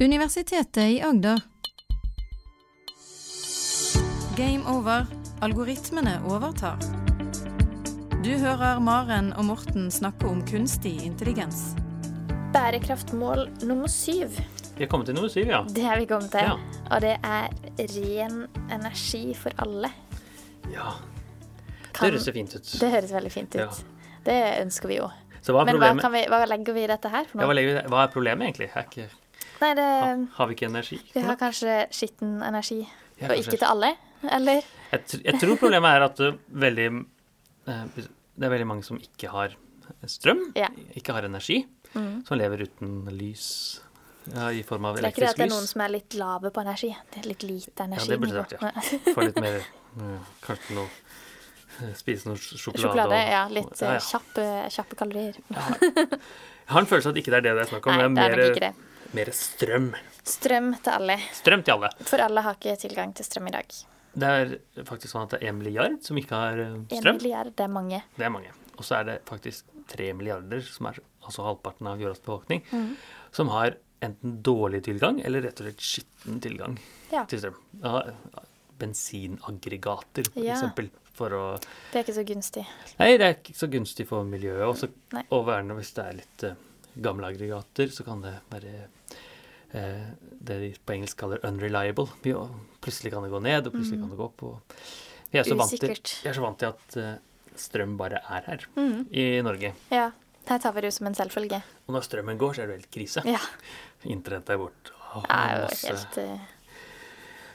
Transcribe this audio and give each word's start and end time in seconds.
Universitetet 0.00 0.76
i 0.90 1.02
Agder. 1.02 1.40
Game 4.36 4.64
over. 4.78 5.06
Algoritmene 5.40 6.18
overtar. 6.26 6.78
Du 8.24 8.30
hører 8.40 8.80
Maren 8.80 9.32
og 9.36 9.44
Morten 9.44 9.90
snakke 9.92 10.26
om 10.30 10.40
kunstig 10.48 10.94
intelligens. 11.04 11.74
Bærekraftmål 12.54 13.48
nummer 13.66 13.90
syv. 13.90 14.32
Vi 14.78 14.86
er 14.86 14.90
kommet 14.90 15.06
til 15.10 15.14
nummer 15.18 15.30
syv, 15.30 15.50
ja. 15.50 15.60
Det 15.68 15.84
har 15.84 16.00
vi 16.00 16.06
kommet 16.10 16.30
til. 16.32 16.48
Ja. 16.48 16.56
Og 16.90 17.02
det 17.04 17.16
er 17.22 17.50
ren 17.94 18.38
energi 18.72 19.26
for 19.38 19.54
alle. 19.62 19.90
ja. 20.72 20.94
Det 21.84 22.00
Kan- 22.00 22.10
høres 22.10 22.24
så 22.26 22.32
fint 22.32 22.54
ut. 22.56 22.76
Det 22.80 22.90
høres 22.90 23.12
veldig 23.12 23.30
fint 23.32 23.54
ut. 23.54 23.60
Ja. 23.60 23.68
Det 24.26 24.62
ønsker 24.64 24.88
vi 24.88 24.96
jo. 24.96 25.08
Så 25.42 25.52
hva 25.52 25.60
er 25.60 25.64
Men 25.66 25.76
hva, 25.76 26.00
kan 26.00 26.12
vi, 26.12 26.24
hva 26.26 26.44
legger 26.48 26.74
vi 26.74 26.82
i 26.82 26.86
dette 26.90 27.08
her 27.08 27.24
for 27.30 27.40
Ja, 27.40 27.46
hva, 27.46 27.54
vi, 27.54 27.88
hva 27.88 28.02
er 28.02 28.08
problemet 28.10 28.42
egentlig? 28.48 28.70
Er 28.74 28.82
ikke, 28.82 29.06
Nei, 29.64 29.72
det, 29.78 29.84
ha, 29.88 30.14
har 30.38 30.48
vi 30.50 30.56
ikke 30.58 30.68
energi? 30.68 30.98
vi 31.14 31.22
har 31.24 31.38
kanskje 31.40 31.76
skitten 31.94 32.36
energi. 32.44 32.82
Ja, 33.20 33.30
Og 33.30 33.38
ikke 33.40 33.56
til 33.56 33.68
alle, 33.68 33.92
eller? 34.36 34.64
Jeg, 34.92 35.20
jeg 35.24 35.38
tror 35.40 35.56
problemet 35.60 35.94
er 35.96 36.04
at 36.08 36.18
det, 36.20 36.32
veldig, 36.64 36.86
eh, 37.70 37.84
det 37.96 38.46
er 38.48 38.52
veldig 38.52 38.66
mange 38.68 38.84
som 38.86 38.98
ikke 39.00 39.30
har 39.32 39.54
strøm, 40.10 40.40
Ja. 40.58 40.68
Mm. 40.68 40.90
ikke 41.00 41.14
har 41.16 41.26
energi, 41.28 41.62
som 41.94 42.36
lever 42.40 42.64
uten 42.66 43.04
lys 43.14 43.44
ja, 44.34 44.48
i 44.50 44.62
form 44.66 44.86
av 44.88 44.96
Det 44.96 45.04
er 45.04 45.12
ikke 45.12 45.20
det 45.22 45.28
at 45.30 45.36
det 45.38 45.44
er 45.46 45.50
noen 45.52 45.66
som 45.68 45.82
er 45.84 45.92
litt 45.92 46.14
lave 46.18 46.50
på 46.50 46.62
energi. 46.64 46.88
Det 47.12 47.20
er 47.22 47.28
litt 47.28 47.44
lite 47.46 47.84
energi. 47.84 48.08
Ja, 48.08 48.16
det 48.16 48.20
burde 48.22 48.34
det 48.34 48.42
vært, 48.42 48.54
ja. 49.04 49.12
Få 49.14 49.26
litt 49.28 49.38
mer 49.44 49.58
eh, 49.60 50.30
Kanskje 50.46 50.78
noe 50.78 50.88
eh, 51.84 51.92
Spise 51.98 52.30
noe 52.30 52.40
sjokolade. 52.40 52.80
Sjokolade, 52.82 53.20
og- 53.20 53.34
ja. 53.36 53.42
Litt 53.52 53.84
ja, 53.84 53.92
eh, 53.92 53.98
ja. 53.98 54.00
Kjappe, 54.08 54.48
kjappe 54.74 54.98
kalorier. 55.04 55.38
Jeg 55.52 56.72
har 56.72 56.80
en 56.80 56.88
følelse 56.88 57.10
av 57.12 57.14
at 57.14 57.20
ikke 57.22 57.34
det 57.34 57.38
er 57.42 57.46
det 57.46 57.54
det 57.60 57.64
er 57.66 57.70
snakk 57.76 57.86
om. 57.86 57.94
Nei, 58.00 58.08
men 58.08 58.14
det 58.18 58.24
er 58.24 58.36
nok 58.40 58.56
ikke 58.56 58.66
det. 58.66 58.74
Mer 59.14 59.30
strøm. 59.32 59.92
Strøm 60.24 60.72
til 60.82 60.92
alle. 60.92 61.16
Strøm 61.32 61.62
til 61.66 61.72
alle. 61.76 61.90
For 62.08 62.22
alle 62.24 62.42
har 62.44 62.54
ikke 62.58 62.76
tilgang 62.80 63.14
til 63.14 63.24
strøm 63.28 63.48
i 63.48 63.54
dag. 63.54 63.74
Det 64.14 64.28
er 64.30 64.84
faktisk 64.86 65.10
sånn 65.14 65.24
at 65.26 65.30
det 65.34 65.42
er 65.42 65.50
én 65.52 65.58
milliard 65.58 65.96
som 66.06 66.16
ikke 66.20 66.38
har 66.38 66.60
strøm. 66.88 67.16
En 67.16 67.18
milliard, 67.18 67.50
det 67.56 67.64
er 67.66 67.72
mange. 67.72 68.02
Det 68.16 68.26
er 68.26 68.30
mange. 68.30 68.52
Og 68.78 68.84
så 68.86 69.00
er 69.00 69.04
det 69.08 69.16
faktisk 69.26 69.64
tre 69.90 70.12
milliarder, 70.14 70.60
som 70.66 70.86
er 70.90 70.98
altså 71.24 71.44
halvparten 71.46 71.86
av 71.90 72.00
jordas 72.00 72.20
befolkning, 72.22 72.62
Mm. 72.72 72.96
som 73.32 73.48
har 73.48 73.76
enten 74.02 74.42
dårlig 74.42 74.82
tilgang 74.84 75.20
eller 75.24 75.42
rett 75.42 75.60
og 75.60 75.66
slett 75.66 75.80
skitten 75.80 76.40
tilgang 76.40 76.78
Ja. 77.12 77.24
til 77.24 77.38
strøm. 77.40 77.54
Ja, 77.82 78.02
bensinaggregater, 78.78 80.24
for 80.32 80.40
Ja. 80.44 80.54
eksempel. 80.54 80.90
For 81.14 81.30
å 81.30 81.60
Det 81.92 81.94
er 82.00 82.02
ikke 82.02 82.14
så 82.14 82.24
gunstig. 82.26 82.66
Nei, 82.98 83.16
det 83.16 83.20
er 83.22 83.34
ikke 83.34 83.54
så 83.54 83.68
gunstig 83.70 84.06
for 84.08 84.24
miljøet. 84.24 84.66
Og 84.68 84.76
så 84.76 84.88
Nei. 85.12 85.22
å 85.30 85.44
verne 85.44 85.74
hvis 85.76 85.94
det 85.94 86.04
er 86.04 86.12
litt 86.14 86.44
uh, 86.44 86.54
gamle 87.00 87.26
aggregater, 87.26 87.86
så 87.90 88.04
kan 88.04 88.20
det 88.20 88.34
være 88.50 88.64
eh, 88.74 88.86
det 89.74 90.56
de 90.60 90.68
på 90.86 90.94
engelsk 90.94 91.18
kaller 91.18 91.42
unreliable. 91.46 92.06
Vi, 92.22 92.34
plutselig 92.84 93.10
kan 93.14 93.24
det 93.26 93.32
gå 93.32 93.40
ned, 93.42 93.66
og 93.66 93.74
plutselig 93.74 94.00
kan 94.00 94.12
det 94.12 94.18
gå 94.20 94.26
opp. 94.28 94.44
Vi, 95.32 95.38
er 95.40 95.48
så 95.48 95.56
vant 95.58 95.72
til, 95.74 95.90
Mm. 95.90 96.20
Vi 96.22 96.28
er 96.30 96.36
så 96.36 96.44
vant 96.44 96.58
til 96.60 96.68
at 96.70 96.96
eh, 97.00 97.14
strøm 97.58 97.96
bare 97.98 98.20
er 98.22 98.44
her 98.46 98.66
Mm. 98.76 99.06
i 99.10 99.24
Norge. 99.42 99.72
Ja. 99.90 100.10
Her 100.46 100.58
tar 100.60 100.72
vi 100.76 100.80
det 100.84 100.90
jo 100.92 100.96
som 100.98 101.06
en 101.08 101.14
selvfølge. 101.16 101.62
Og 101.88 101.94
når 101.96 102.04
strømmen 102.04 102.38
går, 102.38 102.54
så 102.54 102.62
er 102.62 102.66
det 102.66 102.76
helt 102.76 102.90
krise. 102.92 103.22
Ja. 103.26 103.40
Internett 104.14 104.50
er 104.50 104.58
borte. 104.60 104.92
helt 105.30 106.18
eh, 106.18 106.38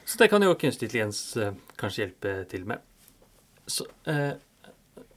Så 0.04 0.18
det 0.18 0.28
kan 0.30 0.42
jo 0.42 0.54
kunstig 0.54 0.88
intelligens 0.88 1.36
eh, 1.36 1.52
kanskje 1.78 2.04
hjelpe 2.04 2.48
til 2.50 2.64
med. 2.66 2.80
Så, 3.70 3.86
eh, 4.10 4.32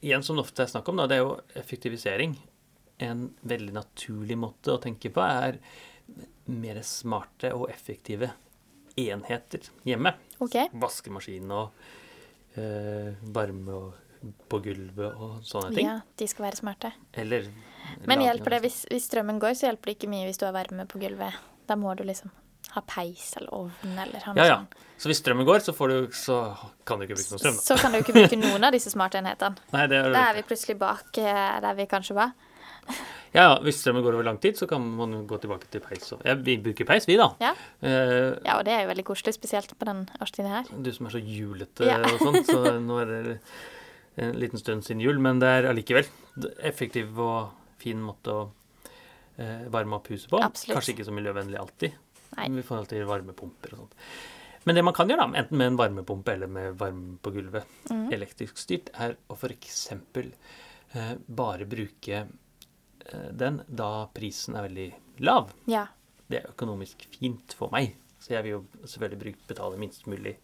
igjen, 0.03 0.23
som 0.23 0.37
det 0.37 0.45
ofte 0.45 0.63
er 0.63 0.69
snakk 0.69 0.87
om, 0.91 0.97
da, 1.01 1.07
det 1.07 1.17
er 1.17 1.23
jo 1.25 1.39
effektivisering. 1.55 2.37
En 2.99 3.33
veldig 3.41 3.73
naturlig 3.73 4.37
måte 4.37 4.75
å 4.75 4.79
tenke 4.81 5.09
på 5.11 5.23
er 5.25 5.57
mer 6.51 6.81
smarte 6.85 7.53
og 7.55 7.69
effektive 7.71 8.31
enheter 8.99 9.69
hjemme. 9.87 10.13
OK. 10.43 10.57
Vaskemaskin 10.81 11.51
og 11.53 11.85
eh, 12.59 13.13
varme 13.33 13.77
og 13.77 13.93
på 14.47 14.59
gulvet 14.63 15.17
og 15.19 15.41
sånne 15.47 15.73
ting. 15.75 15.87
Ja, 15.89 15.97
de 16.19 16.27
skal 16.31 16.47
være 16.47 16.59
smarte. 16.59 16.93
Eller 17.19 17.49
Men 18.07 18.23
hjelper 18.23 18.55
det 18.55 18.61
hvis, 18.67 18.83
hvis 18.91 19.09
strømmen 19.09 19.41
går, 19.41 19.57
så 19.59 19.67
hjelper 19.67 19.91
det 19.91 19.97
ikke 19.97 20.11
mye 20.13 20.29
hvis 20.29 20.39
du 20.39 20.45
har 20.47 20.55
varme 20.55 20.85
på 20.87 21.01
gulvet. 21.01 21.35
Da 21.67 21.75
må 21.79 21.91
du 21.99 22.05
liksom 22.07 22.31
ha 22.73 22.81
peis 22.87 23.33
eller 23.37 23.53
ovn 23.53 23.97
eller 23.99 24.23
ha 24.25 24.33
Ja, 24.39 24.45
ja. 24.47 24.59
Så 24.97 25.09
hvis 25.11 25.19
strømmen 25.19 25.45
går, 25.45 25.59
så, 25.65 25.73
får 25.75 25.91
du, 25.91 25.97
så 26.15 26.37
kan 26.87 26.99
du 26.99 27.05
ikke 27.05 27.17
bruke 27.17 27.33
noe 27.35 27.41
strøm. 27.41 27.57
Da. 27.59 27.65
Så 27.65 27.75
kan 27.81 27.91
du 27.91 27.99
ikke 27.99 28.15
bruke 28.15 28.39
noen 28.39 28.63
av 28.63 28.75
disse 28.75 28.93
smarte 28.93 29.19
enhetene. 29.19 29.59
Nei, 29.75 29.83
det 29.91 29.99
er, 29.99 30.13
Da 30.15 30.29
er 30.29 30.39
vi 30.39 30.45
plutselig 30.47 30.77
bak 30.79 31.19
eh, 31.19 31.57
der 31.65 31.75
vi 31.77 31.89
kanskje 31.91 32.15
var. 32.17 32.31
Ja, 33.33 33.47
hvis 33.65 33.79
strømmen 33.81 34.03
går 34.05 34.17
over 34.19 34.27
lang 34.27 34.37
tid, 34.41 34.57
så 34.59 34.67
kan 34.69 34.83
man 34.97 35.15
gå 35.29 35.37
tilbake 35.41 35.69
til 35.73 35.81
peis. 35.81 36.11
Ja, 36.21 36.35
vi 36.37 36.57
bruker 36.61 36.85
peis, 36.85 37.07
vi, 37.09 37.15
da. 37.17 37.31
Ja. 37.41 37.53
Uh, 37.81 38.37
ja, 38.45 38.59
og 38.59 38.65
det 38.67 38.75
er 38.75 38.83
jo 38.83 38.91
veldig 38.91 39.05
koselig, 39.07 39.33
spesielt 39.35 39.73
på 39.79 39.87
den 39.89 40.03
årstiden 40.21 40.51
her. 40.51 40.69
du 40.69 40.91
som 40.93 41.09
er 41.09 41.15
så 41.15 41.21
julete 41.23 41.87
Ja. 41.89 41.97
og 42.05 42.21
sånn, 42.21 42.43
så 42.45 42.75
nå 42.89 42.99
er 43.01 43.13
det 43.13 43.39
en 44.21 44.37
liten 44.37 44.61
stund 44.61 44.85
siden 44.85 45.01
jul, 45.01 45.17
men 45.17 45.41
det 45.41 45.49
er 45.49 45.69
allikevel 45.71 46.05
effektiv 46.61 47.17
og 47.17 47.55
fin 47.81 47.97
måte 48.05 48.37
å 48.37 48.43
uh, 48.45 49.65
varme 49.73 49.97
opp 49.97 50.13
huset 50.13 50.29
på. 50.29 50.37
Absolutt. 50.37 50.77
Kanskje 50.77 50.93
ikke 50.93 51.09
så 51.09 51.17
miljøvennlig 51.17 51.57
alltid, 51.57 51.97
Nei. 52.37 52.51
i 52.53 52.65
forhold 52.67 52.93
til 52.93 53.09
varmepumper 53.09 53.73
og 53.73 53.85
sånt. 53.85 53.97
Men 54.63 54.77
det 54.77 54.85
man 54.85 54.95
kan 54.95 55.09
gjøre, 55.09 55.25
da, 55.25 55.41
enten 55.41 55.59
med 55.59 55.73
en 55.73 55.79
varmepumpe 55.79 56.37
eller 56.37 56.51
med 56.51 56.77
varme 56.79 57.17
på 57.19 57.33
gulvet, 57.35 57.67
mm. 57.89 58.05
elektrisk 58.15 58.61
styrt, 58.61 58.93
er 58.93 59.17
å 59.27 59.35
f.eks. 59.35 59.81
Eh, 60.93 61.13
bare 61.25 61.65
bruke 61.67 62.21
den 63.31 63.61
da 63.67 64.07
prisen 64.15 64.55
er 64.55 64.67
veldig 64.67 64.87
lav. 65.25 65.51
Ja. 65.69 65.87
Det 66.29 66.39
er 66.39 66.51
økonomisk 66.53 67.07
fint 67.13 67.55
for 67.57 67.73
meg. 67.73 67.95
Så 68.23 68.33
jeg 68.37 68.45
vil 68.45 68.55
jo 68.55 68.61
selvfølgelig 68.87 69.35
betale 69.49 69.79
minst 69.81 70.05
mulig 70.07 70.37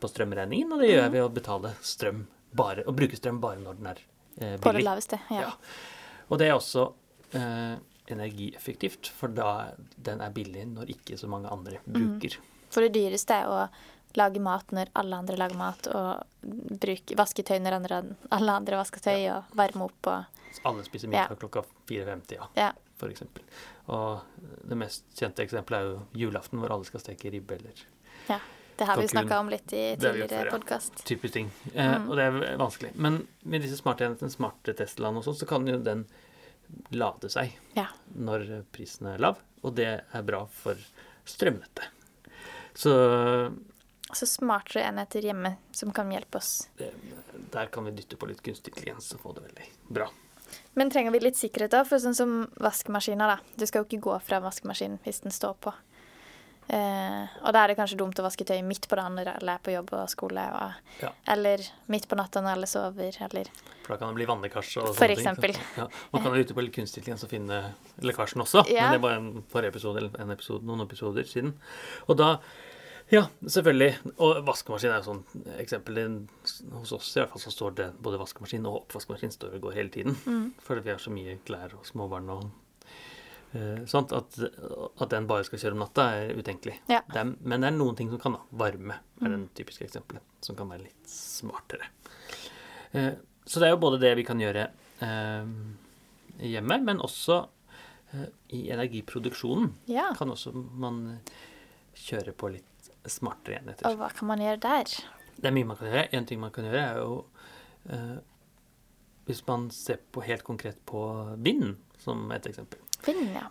på 0.00 0.08
strømregningen, 0.08 0.72
og 0.72 0.80
det 0.80 0.92
gjør 0.92 1.02
jeg 1.02 1.12
ved 1.12 1.24
å 1.26 1.32
betale 1.34 1.74
strøm 1.84 2.22
bare, 2.54 2.84
og 2.88 2.96
bruke 2.96 3.18
strøm 3.18 3.40
bare 3.42 3.60
når 3.60 3.80
den 3.80 3.90
er 3.90 4.00
eh, 4.38 4.54
På 4.62 4.72
det 4.72 4.84
laveste. 4.86 5.18
Ja. 5.34 5.48
Ja. 5.50 6.22
Og 6.30 6.40
det 6.40 6.48
er 6.48 6.56
også 6.56 6.86
eh, 7.36 7.74
energieffektivt, 8.14 9.10
for 9.18 9.34
da 9.34 9.74
den 9.96 10.22
er 10.24 10.32
billig 10.34 10.64
når 10.70 10.94
ikke 10.96 11.18
så 11.20 11.28
mange 11.30 11.52
andre 11.52 11.82
bruker. 11.84 12.38
bruker. 12.38 12.38
For 12.74 12.86
det 12.86 12.94
dyreste 12.96 13.36
er 13.36 13.50
å 13.50 13.58
lage 14.16 14.40
mat 14.40 14.70
når 14.72 14.90
alle 14.94 15.16
andre 15.16 15.36
lager 15.36 15.56
mat, 15.58 15.86
og 15.90 16.24
bruke, 16.80 17.16
vasketøy 17.18 17.58
når 17.60 17.78
andre, 17.80 18.02
alle 18.30 18.52
andre 18.60 18.76
vasker 18.80 19.00
tøy, 19.04 19.28
og 19.34 19.44
varme 19.58 19.88
opp 19.88 20.06
og 20.12 20.24
alle 20.64 20.84
spiser 20.86 21.08
middag 21.10 21.38
klokka 21.40 21.64
4.50, 21.90 22.36
ja, 22.38 22.46
Ja. 22.56 22.72
for 22.96 23.08
eksempel. 23.10 23.42
Og 23.88 24.20
det 24.68 24.76
mest 24.78 25.04
kjente 25.18 25.42
eksempelet 25.44 25.80
er 25.80 25.88
jo 25.90 26.02
julaften, 26.26 26.60
hvor 26.62 26.70
alle 26.72 26.84
skal 26.88 27.00
steke 27.02 27.30
ribbe 27.34 27.56
eller 27.58 27.72
ja. 28.28 28.38
Det 28.76 28.86
har 28.88 28.96
vi 28.98 29.06
snakka 29.06 29.36
om 29.38 29.48
litt 29.52 29.70
i 29.72 29.94
tidligere 29.96 30.46
ja. 30.46 30.50
podkast. 30.50 31.04
type 31.06 31.28
ting. 31.30 31.50
Eh, 31.74 31.98
Mm. 31.98 32.08
Og 32.10 32.16
det 32.16 32.24
er 32.24 32.56
vanskelig. 32.58 32.94
Men 32.96 33.20
med 33.44 33.62
disse 33.62 33.76
smartenhetene, 33.78 34.30
smarte 34.34 34.74
Teslaene 34.74 35.18
og 35.18 35.24
sånn, 35.24 35.36
så 35.38 35.46
kan 35.46 35.66
jo 35.66 35.76
den 35.78 36.06
lade 36.90 37.28
seg 37.30 37.52
Ja. 37.76 37.86
når 38.16 38.64
prisen 38.72 39.06
er 39.06 39.18
lav, 39.18 39.36
og 39.62 39.74
det 39.76 40.02
er 40.12 40.22
bra 40.22 40.44
for 40.46 40.74
strømnettet. 41.24 41.86
Så 42.74 43.52
Så 44.14 44.26
smartere 44.30 44.84
enheter 44.88 45.20
hjemme 45.26 45.56
som 45.72 45.90
kan 45.92 46.10
hjelpe 46.14 46.38
oss. 46.38 46.68
det, 46.78 46.92
der 47.52 47.66
kan 47.66 47.84
vi 47.84 47.90
dytte 47.90 48.16
på 48.16 48.26
litt 48.30 48.42
kunstig 48.42 48.72
intelligens 48.74 49.12
og 49.14 49.20
få 49.20 49.32
det 49.34 49.42
veldig 49.48 49.66
bra. 49.88 50.08
Men 50.74 50.90
trenger 50.90 51.10
vi 51.10 51.20
litt 51.20 51.36
sikkerhet 51.36 51.70
da? 51.70 51.84
For 51.84 51.98
sånn 51.98 52.14
som 52.14 52.34
vaskemaskiner, 52.62 53.26
da. 53.26 53.38
Du 53.58 53.66
skal 53.66 53.82
jo 53.82 53.88
ikke 53.88 54.02
gå 54.06 54.18
fra 54.22 54.38
vaskemaskinen 54.44 55.00
hvis 55.04 55.20
den 55.24 55.34
står 55.34 55.54
på. 55.60 55.72
Eh, 56.68 57.24
og 57.44 57.52
da 57.52 57.60
er 57.64 57.68
det 57.72 57.76
kanskje 57.76 57.98
dumt 58.00 58.16
å 58.16 58.24
vaske 58.24 58.44
tøy 58.48 58.62
midt 58.64 58.86
på 58.88 58.96
dagen 58.96 59.18
når 59.18 59.34
alle 59.34 59.56
er 59.58 59.64
på 59.66 59.74
jobb 59.74 59.90
og 59.98 60.06
skole. 60.08 60.40
Og, 60.56 60.78
Ja. 61.02 61.10
Eller 61.28 61.60
midt 61.92 62.06
på 62.08 62.16
natta 62.16 62.40
når 62.40 62.52
alle 62.56 62.66
sover, 62.70 63.12
eller 63.20 63.50
For 63.84 63.92
da 63.94 63.96
kan 64.00 64.08
det 64.14 64.16
bli 64.16 64.24
vannlekkasje 64.30 64.80
og 64.80 64.94
For 64.96 65.04
sånne 65.04 65.16
eksempel. 65.18 65.52
ting. 65.52 65.62
ja. 65.76 65.88
Man 66.12 66.22
kan 66.22 66.32
jo 66.32 66.40
ute 66.40 66.54
på 66.56 66.62
litt 66.64 66.72
kunstig 66.72 67.02
intelligens 67.02 67.24
og 67.24 67.30
finne 67.30 67.74
lekkasjen 68.00 68.40
også, 68.40 68.64
Ja. 68.70 68.84
men 68.88 68.92
det 68.92 69.02
var 69.02 69.12
en 69.18 69.42
forrige 69.52 69.68
episode, 69.74 69.96
eller 69.98 70.20
en 70.20 70.30
episode, 70.30 70.64
noen 70.64 70.80
episoder 70.86 71.24
siden. 71.24 71.52
Og 72.08 72.16
da 72.16 72.38
Ja, 73.14 73.22
selvfølgelig. 73.46 73.92
Og 74.18 74.40
vaskemaskin 74.46 74.90
er 74.90 74.98
jo 74.98 75.06
sånn 75.12 75.46
eksempel. 75.62 76.00
Hos 76.80 76.92
oss 76.96 77.12
i 77.14 77.20
hvert 77.20 77.30
fall 77.34 77.42
så 77.44 77.52
står 77.54 77.76
det 77.78 77.86
både 78.02 78.18
vaskemaskin 78.18 78.66
og 78.66 78.80
oppvaskmaskin 78.80 79.34
står 79.34 79.54
og 79.58 79.68
går 79.68 79.76
hele 79.78 79.92
tiden. 79.94 80.16
Mm. 80.26 80.48
Fordi 80.64 80.82
vi 80.86 80.92
har 80.94 81.02
så 81.02 81.12
mye 81.14 81.36
klær 81.46 81.76
og 81.78 81.86
småbarn 81.86 82.32
og 82.34 82.48
uh, 83.54 83.84
sånt 83.90 84.14
at, 84.16 84.40
at 84.42 85.14
den 85.14 85.28
bare 85.30 85.46
skal 85.46 85.62
kjøre 85.62 85.78
om 85.78 85.84
natta, 85.84 86.08
er 86.24 86.34
utenkelig. 86.40 86.80
Ja. 86.90 87.04
Det 87.06 87.22
er, 87.22 87.30
men 87.38 87.62
det 87.62 87.70
er 87.70 87.78
noen 87.78 88.00
ting 88.00 88.10
som 88.10 88.22
kan 88.22 88.34
da. 88.38 88.42
Varme 88.64 88.98
er 89.22 89.30
den 89.36 89.46
typiske 89.54 89.86
eksempelet, 89.86 90.24
som 90.42 90.58
kan 90.58 90.74
være 90.74 90.88
litt 90.88 91.14
smartere. 91.14 91.92
Uh, 92.96 93.14
så 93.46 93.60
det 93.60 93.68
er 93.68 93.76
jo 93.76 93.82
både 93.84 94.02
det 94.02 94.14
vi 94.18 94.26
kan 94.26 94.40
gjøre 94.42 94.68
uh, 95.04 95.56
hjemme, 96.42 96.82
men 96.90 97.04
også 97.04 97.44
i 98.54 98.68
energiproduksjonen 98.70 99.72
Ja. 99.90 100.12
kan 100.14 100.30
også 100.30 100.52
man 100.54 101.00
kjøre 101.98 102.30
på 102.38 102.46
litt 102.52 102.73
smartere 103.10 103.60
enheter. 103.60 103.88
Og 103.88 103.98
hva 104.00 104.10
kan 104.14 104.30
man 104.30 104.42
gjøre 104.42 104.60
der? 104.64 104.94
Det 105.34 105.50
er 105.50 105.54
mye 105.56 105.68
man 105.68 105.78
kan 105.80 105.90
gjøre. 105.90 106.06
En 106.16 106.28
ting 106.28 106.40
man 106.42 106.54
kan 106.54 106.68
gjøre, 106.68 106.84
er 106.84 107.02
jo 107.02 107.18
eh, 107.90 108.16
Hvis 109.28 109.42
man 109.48 109.70
ser 109.72 110.02
på 110.12 110.22
helt 110.24 110.44
konkret 110.44 110.80
på 110.86 111.02
vind, 111.40 111.76
som 111.98 112.28
et 112.32 112.46
eksempel. 112.46 112.80
Vind, 113.04 113.30
ja. 113.34 113.48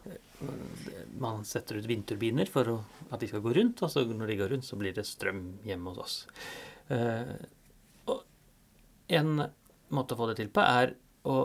man 1.22 1.44
setter 1.46 1.78
ut 1.78 1.88
vindturbiner 1.90 2.50
for 2.50 2.70
å, 2.70 2.78
at 3.14 3.22
de 3.22 3.30
skal 3.30 3.42
gå 3.42 3.54
rundt, 3.58 3.82
og 3.86 3.92
så 3.92 4.04
når 4.06 4.32
de 4.32 4.38
går 4.40 4.54
rundt, 4.54 4.66
så 4.66 4.78
blir 4.80 4.96
det 4.96 5.06
strøm 5.06 5.44
hjemme 5.66 5.94
hos 5.94 6.02
oss. 6.02 6.16
Eh, 6.94 7.34
og 8.10 8.24
en 9.14 9.36
måte 9.94 10.16
å 10.16 10.22
få 10.22 10.30
det 10.32 10.40
til 10.42 10.50
på 10.54 10.64
er 10.66 10.96
å 11.30 11.38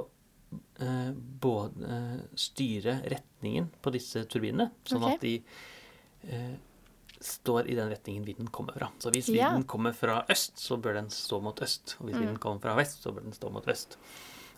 eh, 0.80 1.10
både 1.12 1.90
eh, 1.96 2.22
styre 2.38 2.98
retningen 3.12 3.68
på 3.82 3.92
disse 3.94 4.24
turbinene, 4.30 4.70
sånn 4.88 5.04
okay. 5.04 5.16
at 5.16 5.26
de 5.26 6.32
eh, 6.32 6.56
står 7.20 7.66
i 7.70 7.74
den 7.74 7.88
retningen 7.90 8.24
vinden 8.26 8.48
kommer 8.50 8.72
fra. 8.78 8.88
Så 8.98 9.10
hvis 9.10 9.28
Ja. 9.34 9.48
vinden 9.50 9.64
kommer 9.66 9.92
fra 9.92 10.24
øst, 10.30 10.56
så 10.58 10.76
bør 10.80 10.94
den 10.94 11.10
stå 11.10 11.40
mot 11.42 11.58
øst. 11.60 11.96
Og 12.00 12.06
hvis 12.06 12.14
Mm. 12.16 12.20
vinden 12.20 12.38
kommer 12.38 12.60
fra 12.60 12.74
vest, 12.76 13.02
så 13.02 13.12
bør 13.14 13.22
den 13.22 13.32
stå 13.32 13.50
mot 13.50 13.66
vest. 13.66 13.96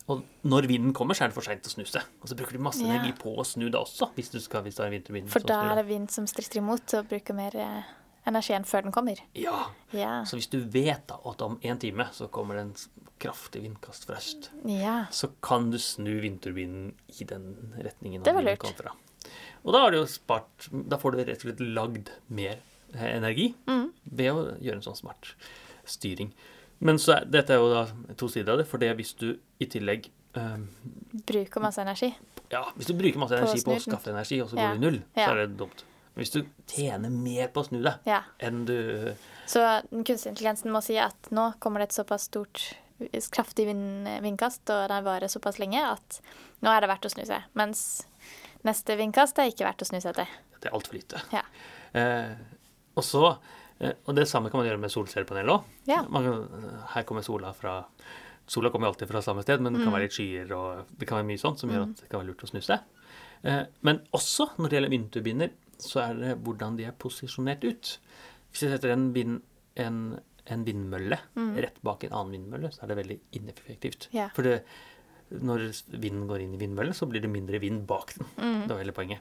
Og 0.08 0.22
når 0.44 0.66
vinden 0.66 0.92
kommer, 0.92 1.14
så 1.14 1.24
er 1.24 1.28
det 1.28 1.34
for 1.34 1.42
seint 1.42 1.62
å 1.62 1.70
snu 1.70 1.84
seg. 1.84 2.02
Og 2.22 2.28
så 2.28 2.34
bruker 2.36 2.52
du 2.52 2.58
masse 2.58 2.80
Ja. 2.82 2.86
energi 2.94 3.12
på 3.18 3.36
å 3.36 3.44
snu 3.46 3.70
det 3.70 3.74
også, 3.80 4.10
hvis 4.14 4.30
du 4.30 4.40
skal, 4.40 4.62
hvis 4.62 4.74
du 4.76 4.82
har 4.82 4.88
en 4.92 5.00
vindturbinen 5.00 5.28
For 5.28 5.40
da 5.40 5.72
er 5.72 5.74
det 5.76 5.86
vind 5.86 6.10
som 6.10 6.26
stritter 6.26 6.58
imot 6.58 6.94
og 6.94 7.08
bruker 7.08 7.34
mer 7.34 7.54
eh, 7.54 7.82
energi 8.26 8.52
enn 8.54 8.64
før 8.64 8.82
den 8.82 8.92
kommer. 8.92 9.18
Ja. 9.34 9.66
Ja. 9.92 10.24
Så 10.24 10.36
hvis 10.36 10.48
du 10.50 10.60
vet 10.64 11.06
da 11.06 11.16
at 11.24 11.42
om 11.42 11.58
en 11.62 11.78
time 11.78 12.08
så 12.12 12.28
kommer 12.30 12.54
det 12.54 12.60
en 12.62 12.74
kraftig 13.20 13.62
vindkast 13.62 14.04
fra 14.06 14.16
øst, 14.16 14.48
ja. 14.64 15.06
så 15.10 15.30
kan 15.42 15.70
du 15.70 15.78
snu 15.78 16.20
vindturbinen 16.20 16.94
i 17.20 17.24
den 17.24 17.74
retningen 17.78 18.22
Det 18.24 18.34
var 18.34 18.42
lurt. 18.42 18.84
Og 19.64 19.72
da 19.74 19.80
har 19.84 19.90
du 19.92 19.98
jo 19.98 20.06
spart 20.08 20.68
Da 20.88 20.96
får 20.96 21.12
du 21.12 21.18
rett 21.24 21.42
og 21.44 21.46
slett 21.50 21.60
lagd 21.60 22.08
mer 22.28 22.58
eh, 22.94 23.16
energi 23.16 23.54
Mm. 23.66 23.90
ved 24.04 24.32
å 24.32 24.44
gjøre 24.60 24.76
en 24.80 24.82
sånn 24.82 24.96
smart 24.96 25.34
styring. 25.86 26.32
Men 26.80 26.96
så 26.98 27.18
er, 27.18 27.24
dette 27.28 27.50
er 27.52 27.60
jo 27.60 27.68
da 27.74 28.14
to 28.16 28.28
sider 28.28 28.52
av 28.54 28.58
det, 28.62 28.66
for 28.66 28.78
det 28.78 28.94
hvis 28.96 29.12
du 29.20 29.34
i 29.60 29.66
tillegg 29.66 30.08
um, 30.34 30.68
Bruker 31.26 31.60
masse 31.60 31.82
energi. 31.82 32.14
Ja, 32.50 32.64
hvis 32.76 32.86
du 32.88 32.94
bruker 32.94 33.18
masse 33.20 33.36
På 33.36 33.44
energi 33.44 33.62
på 33.66 33.74
å 33.76 33.80
skaffe 33.84 34.10
energi, 34.10 34.40
og 34.42 34.48
så 34.50 34.56
Ja. 34.56 34.62
går 34.70 34.72
det 34.72 34.80
i 34.80 34.84
null, 34.86 34.98
så 35.14 35.20
Ja. 35.20 35.30
er 35.32 35.46
det 35.46 35.56
dumt. 35.58 35.84
Men 36.14 36.24
hvis 36.24 36.32
du 36.32 36.40
tjener 36.66 37.10
mer 37.10 37.48
på 37.48 37.60
å 37.62 37.68
snu 37.68 37.82
deg 37.82 37.98
Ja. 38.06 38.22
enn 38.40 38.64
du 38.64 39.14
Så 39.46 39.60
den 39.90 40.04
kunstige 40.04 40.32
intelligensen 40.34 40.72
må 40.72 40.82
si 40.82 40.96
at 40.98 41.28
nå 41.30 41.52
kommer 41.60 41.78
det 41.80 41.90
et 41.90 42.04
såpass 42.06 42.22
stort, 42.30 42.74
kraftig 43.30 43.66
vind, 43.66 44.06
vindkast, 44.22 44.68
og 44.70 44.88
den 44.88 45.04
varer 45.04 45.28
såpass 45.28 45.58
lenge 45.58 45.80
at 45.84 46.20
nå 46.62 46.68
er 46.70 46.80
det 46.80 46.88
verdt 46.90 47.06
å 47.06 47.10
snu 47.14 47.24
seg. 47.26 47.42
Mens 47.54 48.04
neste 48.64 48.96
vindkast 48.98 49.38
er 49.38 49.50
ikke 49.52 49.64
verdt 49.68 49.82
å 49.82 49.88
snu 49.88 50.00
seg 50.00 50.14
til. 50.18 50.26
Det 50.60 50.68
er 50.70 50.76
altfor 50.76 50.94
lite. 50.98 51.20
Ja. 51.32 51.42
Eh, 51.96 52.34
og 52.96 53.02
så 53.06 53.22
eh, 53.80 53.94
Og 54.06 54.14
det 54.14 54.26
samme 54.28 54.50
kan 54.50 54.60
man 54.60 54.68
gjøre 54.68 54.80
med 54.82 54.92
solcellepanel 54.92 55.48
òg. 55.54 55.64
Ja. 55.88 56.02
Her 56.94 57.02
kommer 57.08 57.22
sola 57.26 57.52
fra 57.56 57.84
Sola 58.50 58.66
kommer 58.74 58.88
alltid 58.90 59.06
fra 59.06 59.20
samme 59.22 59.44
sted, 59.44 59.60
men 59.62 59.72
det 59.72 59.78
Mm. 59.80 59.84
kan 59.86 59.92
være 59.94 60.02
litt 60.08 60.12
skyer 60.16 60.50
og 60.56 60.86
det 60.98 61.06
kan 61.06 61.18
være 61.20 61.26
mye 61.28 61.38
sånt 61.38 61.60
som 61.60 61.70
gjør 61.70 61.84
at 61.84 62.00
det 62.00 62.08
kan 62.10 62.18
være 62.18 62.32
lurt 62.32 62.42
å 62.42 62.48
snu 62.50 62.58
seg. 62.60 62.80
Eh, 63.44 63.60
men 63.86 64.00
også 64.12 64.48
når 64.58 64.68
det 64.68 64.76
gjelder 64.76 64.90
vindturbiner, 64.90 65.50
så 65.78 66.00
er 66.02 66.14
det 66.18 66.32
hvordan 66.42 66.76
de 66.76 66.84
er 66.88 66.96
posisjonert 66.98 67.62
ut. 67.62 67.92
Hvis 68.50 68.64
jeg 68.66 68.72
setter 68.74 68.90
en, 68.90 69.12
vind, 69.14 69.40
en, 69.76 70.18
en 70.50 70.64
vindmølle 70.66 71.20
rett 71.62 71.78
bak 71.86 72.02
en 72.04 72.12
annen 72.12 72.32
vindmølle, 72.32 72.72
så 72.74 72.82
er 72.82 72.88
det 72.88 72.96
veldig 73.04 73.20
ineffektivt. 73.38 74.08
Ja. 74.12 74.28
For 74.34 74.42
det, 74.42 74.64
når 75.30 75.68
vinden 75.94 76.26
går 76.26 76.42
inn 76.42 76.54
i 76.54 76.60
vindmøllen, 76.60 76.94
så 76.96 77.06
blir 77.06 77.22
det 77.22 77.30
mindre 77.30 77.60
vind 77.62 77.84
bak 77.86 78.14
den. 78.16 78.26
Mm. 78.36 78.60
Det 78.66 78.74
var 78.74 78.82
hele 78.82 78.92
poenget. 78.96 79.20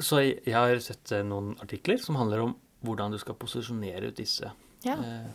Så 0.00 0.18
jeg, 0.24 0.54
har 0.54 0.78
sett 0.82 1.12
eh, 1.12 1.22
noen 1.22 1.52
artikler 1.62 2.00
som 2.02 2.16
handler 2.18 2.40
om 2.46 2.54
hvordan 2.84 3.12
du 3.14 3.18
skal 3.20 3.36
posisjonere 3.38 4.08
ut 4.10 4.16
disse 4.18 4.48
Ja. 4.84 4.96
eh, 4.96 5.28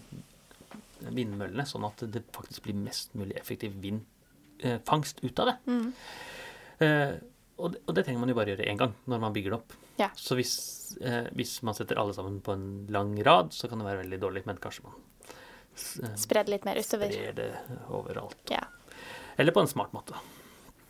vindmøllene, 1.09 1.63
sånn 1.65 1.85
at 1.87 2.01
det 2.11 2.25
faktisk 2.35 2.65
blir 2.67 2.75
mest 2.75 3.13
mulig 3.17 3.37
effektiv 3.39 3.77
vindfangst 3.81 5.21
ut 5.23 5.39
av 5.39 5.51
det. 5.53 5.57
Mm. 5.71 5.93
Eh, 6.83 7.13
og, 7.59 7.73
det 7.73 7.81
og 7.87 7.95
det 7.95 8.03
trenger 8.07 8.19
man 8.23 8.31
jo 8.31 8.35
bare 8.39 8.53
gjøre 8.53 8.67
én 8.71 8.77
gang 8.79 8.93
når 9.09 9.21
man 9.23 9.33
bygger 9.35 9.53
det 9.55 9.59
opp. 9.61 9.73
Ja. 9.99 10.09
Så 10.15 10.35
hvis, 10.39 10.53
eh, 11.03 11.27
hvis 11.35 11.57
man 11.67 11.75
setter 11.77 11.99
alle 11.99 12.13
sammen 12.15 12.41
på 12.43 12.53
en 12.55 12.67
lang 12.91 13.13
rad, 13.27 13.51
så 13.55 13.67
kan 13.71 13.79
det 13.81 13.87
være 13.87 14.03
veldig 14.03 14.19
dårlig, 14.21 14.45
men 14.47 14.57
kanskje 14.63 14.83
man 14.87 14.95
s- 15.75 15.99
det 16.03 16.13
Spredd 16.19 16.49
litt 16.51 16.65
mer 16.67 16.75
utover. 16.79 17.11
sprer 17.11 17.35
det 17.35 17.49
overalt. 17.89 18.35
Ja. 18.51 18.65
Eller 19.39 19.55
på 19.55 19.63
en 19.63 19.67
smart 19.71 19.93
måte. 19.95 20.17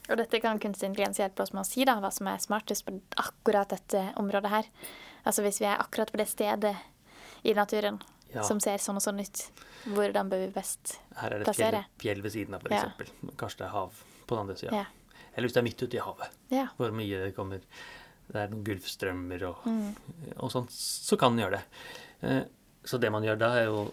Og 0.09 0.17
dette 0.17 0.39
kan 0.41 0.57
kunstig 0.61 0.87
intelligens 0.89 1.19
hjelpe 1.21 1.43
oss 1.45 1.51
med 1.53 1.61
å 1.61 1.67
si, 1.69 1.83
da, 1.85 1.99
hva 2.01 2.09
som 2.11 2.27
er 2.31 2.39
smartest 2.41 2.85
på 2.87 2.95
akkurat 3.21 3.69
dette 3.69 4.07
området 4.17 4.49
her. 4.49 4.69
Altså 5.29 5.43
hvis 5.45 5.59
vi 5.61 5.67
er 5.69 5.77
akkurat 5.83 6.09
på 6.11 6.17
det 6.17 6.25
stedet 6.31 6.75
i 7.45 7.53
naturen 7.53 7.99
Ja. 8.33 8.43
som 8.43 8.59
ser 8.59 8.77
sånn 8.77 8.95
og 8.97 9.01
sånn 9.01 9.19
ut, 9.21 9.39
hvordan 9.89 10.29
bør 10.29 10.43
vi 10.45 10.51
best 10.53 10.99
Her 11.17 11.33
er 11.33 11.39
det 11.39 11.47
et 11.47 11.55
fjell, 11.55 11.77
fjell 11.97 12.21
ved 12.21 12.31
siden 12.31 12.53
av, 12.55 12.61
Ja. 12.69 12.83
f.eks. 12.97 13.11
Kanskje 13.37 13.57
det 13.57 13.65
er 13.67 13.73
hav 13.73 13.93
på 14.27 14.35
den 14.35 14.39
andre 14.39 14.55
sida. 14.57 14.71
Ja. 14.75 14.85
Eller 15.35 15.47
hvis 15.47 15.53
det 15.53 15.61
er 15.61 15.63
midt 15.69 15.81
ute 15.83 15.97
i 15.97 15.99
havet, 15.99 16.29
Ja. 16.49 16.67
hvor 16.77 16.91
mye 16.91 17.25
det 17.25 17.35
kommer 17.35 17.61
Det 18.31 18.35
er 18.35 18.47
noen 18.49 18.63
gulfstrømmer 18.63 19.41
og, 19.49 19.63
Mm. 19.65 19.95
og 20.37 20.51
sånt, 20.51 20.69
så 20.69 21.17
kan 21.17 21.35
den 21.35 21.45
gjøre 21.49 21.57
det. 21.57 21.63
Eh, 22.21 22.43
Så 22.85 22.99
det 22.99 23.11
man 23.11 23.23
gjør 23.23 23.37
da, 23.39 23.47
er 23.57 23.65
jo 23.65 23.91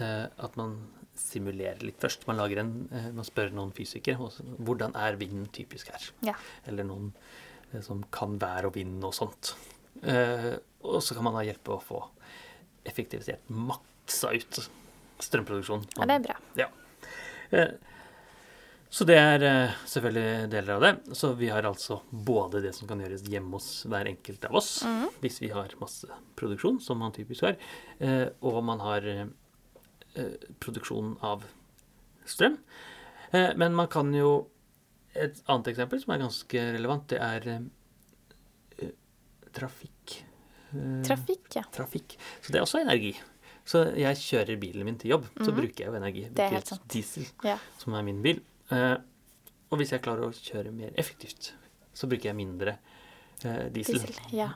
eh, 0.00 0.26
at 0.38 0.56
man 0.56 0.88
simulerer 1.20 1.82
litt 1.84 1.98
først. 2.02 2.26
Man, 2.28 2.38
lager 2.40 2.62
en, 2.62 2.72
eh, 2.92 3.10
man 3.16 3.26
spør 3.26 3.50
noen 3.56 3.72
fysikere 3.76 4.18
også, 4.28 4.44
hvordan 4.64 4.94
er 4.96 5.18
vinden 5.20 5.46
typisk 5.54 5.90
her. 5.92 6.06
Ja. 6.26 6.34
Eller 6.66 6.86
noen 6.88 7.12
eh, 7.72 7.80
som 7.84 8.04
kan 8.14 8.38
vær 8.42 8.68
og 8.70 8.74
vind 8.78 9.02
og 9.04 9.14
sånt. 9.16 9.54
Eh, 10.02 10.56
Og 10.86 11.00
så 11.02 11.16
kan 11.16 11.24
man 11.26 11.34
da 11.34 11.40
hjelpe 11.42 11.72
å 11.74 11.80
få 11.82 11.98
effektivisert 12.86 13.48
maksa 13.50 14.30
ut 14.32 14.60
strømproduksjonen. 15.18 15.88
ja, 15.98 16.06
det 16.06 16.14
er 16.14 16.26
bra. 16.28 16.36
Ja. 16.60 16.68
Eh, 17.50 17.72
Så 18.90 19.04
det 19.04 19.18
er 19.20 19.42
eh, 19.44 19.74
selvfølgelig 19.84 20.48
deler 20.48 20.76
av 20.78 20.80
det. 20.80 20.92
Så 21.18 21.34
vi 21.36 21.50
har 21.52 21.66
altså 21.68 21.98
både 22.10 22.62
det 22.64 22.70
som 22.74 22.88
kan 22.88 23.02
gjøres 23.02 23.26
hjemme 23.28 23.58
hos 23.58 23.82
hver 23.84 24.06
enkelt 24.08 24.46
av 24.48 24.54
oss, 24.62 24.70
mm. 24.86 25.08
hvis 25.20 25.40
vi 25.42 25.50
har 25.52 25.74
masse 25.82 26.06
produksjon, 26.38 26.78
som 26.80 26.96
man 27.02 27.12
typisk 27.12 27.42
har, 27.44 27.58
og 28.40 28.62
man 28.64 28.80
har 28.80 29.04
eh, 30.18 30.24
eh, 30.24 30.52
produksjon 30.60 31.14
av 31.24 31.44
strøm. 32.28 32.58
Eh, 33.32 33.54
Men 33.56 33.74
man 33.74 33.88
kan 33.88 34.12
jo 34.14 34.48
Et 35.16 35.40
annet 35.48 35.66
eksempel 35.72 35.98
som 36.02 36.12
er 36.14 36.18
ganske 36.20 36.60
relevant, 36.76 37.06
det 37.08 37.18
er 37.18 37.46
eh, 37.48 38.90
trafikk. 39.52 40.18
Trafikk, 41.06 41.48
ja. 41.56 41.62
trafikk. 41.72 42.18
Så 42.44 42.52
det 42.52 42.60
er 42.60 42.66
også 42.66 42.82
energi. 42.84 43.14
Så 43.68 43.82
jeg 43.98 44.16
kjører 44.20 44.60
bilen 44.60 44.84
min 44.86 44.98
til 45.00 45.10
jobb, 45.14 45.24
så 45.40 45.48
Mhm. 45.50 45.56
bruker 45.56 45.78
jeg 45.84 45.86
jo 45.88 45.94
energi. 45.96 46.22
Jeg 46.22 46.34
Det 46.34 46.44
er 46.44 46.48
helt 46.50 46.66
sant. 46.68 46.88
Diesel, 46.88 47.26
Ja. 47.44 47.58
som 47.78 47.94
er 47.94 48.02
min 48.02 48.22
bil. 48.22 48.40
Og 48.70 49.78
hvis 49.78 49.90
jeg 49.90 50.02
klarer 50.02 50.28
å 50.28 50.30
kjøre 50.32 50.72
mer 50.72 50.90
effektivt, 50.96 51.52
så 51.94 52.06
bruker 52.08 52.24
jeg 52.30 52.36
mindre 52.36 52.78
diesel. 53.72 53.98
Diesel. 53.98 54.14
Ja. 54.32 54.52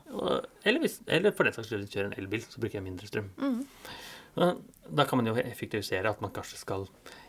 Eller, 0.65 0.81
hvis, 0.81 1.01
eller 1.08 1.31
for 1.32 1.44
den 1.44 1.53
saks 1.53 1.69
skyld 1.69 1.89
kjøre 1.91 2.06
en 2.13 2.15
elbil, 2.25 2.41
så 2.41 2.58
bruker 2.60 2.75
jeg 2.75 2.84
mindre 2.84 3.06
strøm. 3.06 3.31
Mhm. 3.36 3.67
Da 4.36 5.05
kan 5.05 5.19
man 5.20 5.29
jo 5.29 5.34
effektivisere 5.36 6.08
at 6.10 6.20
man 6.24 6.32
kanskje 6.32 6.58
skal 6.60 6.86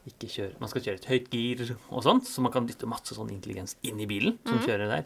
ikke 0.08 0.30
kjøre 0.32 0.60
Man 0.62 0.70
skal 0.72 0.84
kjøre 0.86 1.00
et 1.02 1.10
høyt 1.12 1.30
gir 1.32 1.64
og 1.90 2.04
sånt, 2.06 2.28
så 2.28 2.44
man 2.44 2.52
kan 2.54 2.66
dytte 2.68 2.88
masse 2.90 3.16
sånn 3.16 3.32
intelligens 3.34 3.76
inn 3.84 4.00
i 4.00 4.08
bilen 4.10 4.38
som 4.46 4.58
mm. 4.60 4.64
kjører 4.66 4.92
der. 4.92 5.06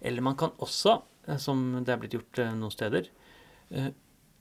Eller 0.00 0.24
man 0.24 0.36
kan 0.36 0.52
også, 0.64 0.98
eh, 1.28 1.38
som 1.40 1.62
det 1.84 1.92
er 1.92 2.00
blitt 2.02 2.16
gjort 2.16 2.40
eh, 2.42 2.52
noen 2.56 2.72
steder, 2.74 3.08
eh, 3.70 3.90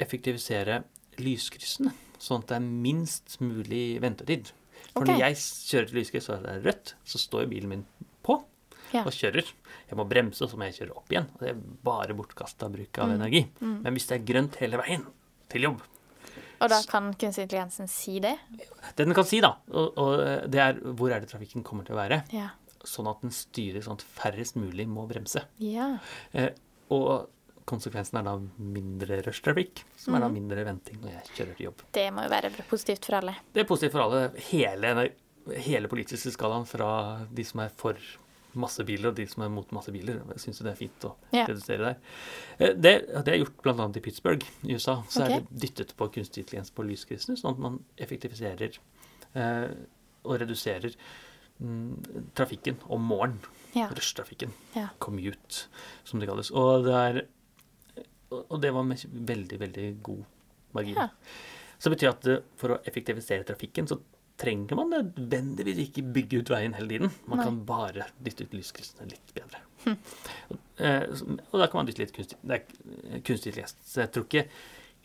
effektivisere 0.03 0.81
lyskryssene, 1.23 1.93
sånn 2.19 2.43
at 2.43 2.51
det 2.51 2.57
er 2.59 2.65
minst 2.67 3.37
mulig 3.43 4.01
ventetid. 4.03 4.51
For 4.91 5.03
okay. 5.03 5.13
når 5.13 5.21
jeg 5.23 5.39
kjører 5.69 5.89
til 5.91 5.99
lyskryss 6.01 6.29
og 6.31 6.43
det 6.43 6.51
er 6.57 6.65
rødt, 6.69 6.93
så 7.07 7.21
står 7.21 7.45
jo 7.45 7.51
bilen 7.55 7.71
min 7.71 7.85
på 8.23 8.39
Ja. 8.93 9.01
og 9.03 9.11
kjører. 9.15 9.47
Jeg 9.89 9.97
må 9.99 10.05
bremse, 10.07 10.43
og 10.43 10.51
så 10.51 10.59
må 10.59 10.67
jeg 10.69 10.79
kjøre 10.79 10.95
opp 10.95 11.11
igjen. 11.11 11.27
Og 11.35 11.39
det 11.43 11.49
er 11.51 11.59
bare 11.83 12.15
bortkasta 12.15 12.69
bruk 12.71 12.99
av 12.99 13.09
Mm. 13.09 13.15
energi. 13.19 13.41
Mm. 13.59 13.81
Men 13.83 13.93
hvis 13.93 14.07
det 14.07 14.15
er 14.19 14.33
grønt 14.33 14.55
hele 14.61 14.77
veien 14.77 15.05
til 15.49 15.61
jobb, 15.67 15.81
Og 16.65 16.71
da 16.73 16.79
kan 16.89 17.11
kunstig 17.21 17.45
intelligensen 17.45 17.87
si 17.91 18.17
det? 18.23 18.35
det 18.95 19.05
den 19.05 19.13
kan 19.17 19.27
si, 19.27 19.39
da, 19.45 19.53
og, 19.71 19.97
og 20.01 20.49
det 20.51 20.61
er 20.63 20.79
hvor 20.97 21.13
er 21.13 21.21
det 21.23 21.29
trafikken 21.31 21.63
kommer 21.67 21.85
til 21.87 21.95
å 21.95 22.01
være, 22.01 22.23
Ja. 22.33 22.49
sånn 22.85 23.07
at 23.09 23.21
den 23.21 23.31
styrer 23.33 23.81
sånn 23.85 23.97
at 23.99 24.05
færrest 24.17 24.57
mulig 24.59 24.87
må 24.89 25.07
bremse. 25.09 25.41
Ja. 25.61 25.95
Eh, 26.33 26.51
og 26.93 27.29
konsekvensen 27.65 28.19
er 28.19 28.25
da 28.27 28.35
mindre 28.61 29.21
rushtrafikk, 29.25 29.83
som 29.97 30.13
er 30.15 30.19
da 30.21 30.27
Mhm. 30.29 30.33
mindre 30.37 30.65
venting 30.67 30.99
når 31.01 31.11
jeg 31.15 31.23
kjører 31.35 31.55
til 31.57 31.65
jobb. 31.65 31.81
Det 31.91 32.13
må 32.13 32.21
jo 32.23 32.29
være 32.29 32.51
positivt 32.69 33.05
for 33.05 33.15
alle. 33.15 33.35
Det 33.53 33.61
er 33.63 33.69
positivt 33.69 33.91
for 33.95 34.01
alle. 34.05 34.29
Hele, 34.51 35.09
hele 35.65 35.87
politiske 35.89 36.29
skalaen 36.35 36.65
fra 36.67 37.25
de 37.33 37.43
som 37.43 37.61
er 37.61 37.69
for 37.69 37.97
masse 38.59 38.83
biler, 38.87 39.11
og 39.11 39.17
de 39.17 39.25
som 39.29 39.43
er 39.45 39.51
mot 39.53 39.71
masse 39.75 39.91
biler. 39.93 40.21
Syns 40.41 40.61
det 40.63 40.71
er 40.71 40.79
fint 40.79 41.07
å 41.07 41.13
yeah. 41.33 41.47
redusere 41.49 41.89
der. 41.89 41.99
Eh, 42.57 42.73
Det, 42.75 42.93
det 43.25 43.33
er 43.33 43.41
gjort 43.41 43.61
bl.a. 43.65 43.87
i 43.87 44.03
Pittsburgh 44.03 44.45
i 44.63 44.77
USA. 44.77 44.97
Så 45.09 45.23
okay. 45.23 45.37
er 45.39 45.45
det 45.45 45.61
dyttet 45.65 45.93
på 45.97 46.09
kunstig 46.17 46.43
intelligens 46.43 46.73
på 46.75 46.85
lyskristne, 46.87 47.37
sånn 47.39 47.55
at 47.55 47.63
man 47.65 47.79
effektiviserer 48.01 48.79
eh, 49.35 49.67
og 50.25 50.39
reduserer 50.41 50.95
mm, 51.59 52.31
trafikken 52.37 52.79
om 52.91 53.05
morgenen. 53.11 53.43
Ja. 53.75 53.89
Rushtrafikken. 53.91 54.53
Yeah. 54.75 54.93
Commute, 55.03 55.67
som 56.07 56.21
det 56.21 56.29
kalles. 56.29 56.53
Og 56.55 56.87
det, 56.87 56.95
er, 56.95 57.21
og 58.39 58.57
det 58.63 58.71
var 58.75 58.87
med 58.87 59.03
veldig, 59.27 59.59
veldig 59.65 59.89
god 60.05 60.23
margin. 60.77 60.99
Så 61.75 61.89
det 61.89 61.97
betyr 61.97 62.13
at 62.13 62.27
for 62.59 62.75
å 62.75 62.81
effektivisere 62.87 63.43
trafikken, 63.47 63.87
så 63.91 63.99
trenger 64.41 64.75
man 64.75 64.89
nødvendigvis 64.91 65.77
ikke 65.85 66.03
bygge 66.15 66.41
ut 66.43 66.49
veien 66.51 66.73
hele 66.75 66.89
tiden. 66.91 67.11
Man 67.29 67.39
Nei. 67.39 67.45
kan 67.47 67.59
bare 67.69 68.07
dytte 68.25 68.47
ut 68.49 68.55
lyskryssene 68.57 69.09
litt 69.13 69.35
bedre. 69.37 69.61
Hm. 70.75 71.37
og 71.53 71.59
da 71.61 71.67
kan 71.71 71.77
man 71.79 71.87
dytte 71.87 72.01
litt 72.01 72.11
kunstig, 72.11 72.35
det 72.43 72.55
er 72.57 73.19
kunstig. 73.23 73.53
Så 73.85 74.01
jeg 74.01 74.09
tror 74.11 74.25
ikke 74.25 74.41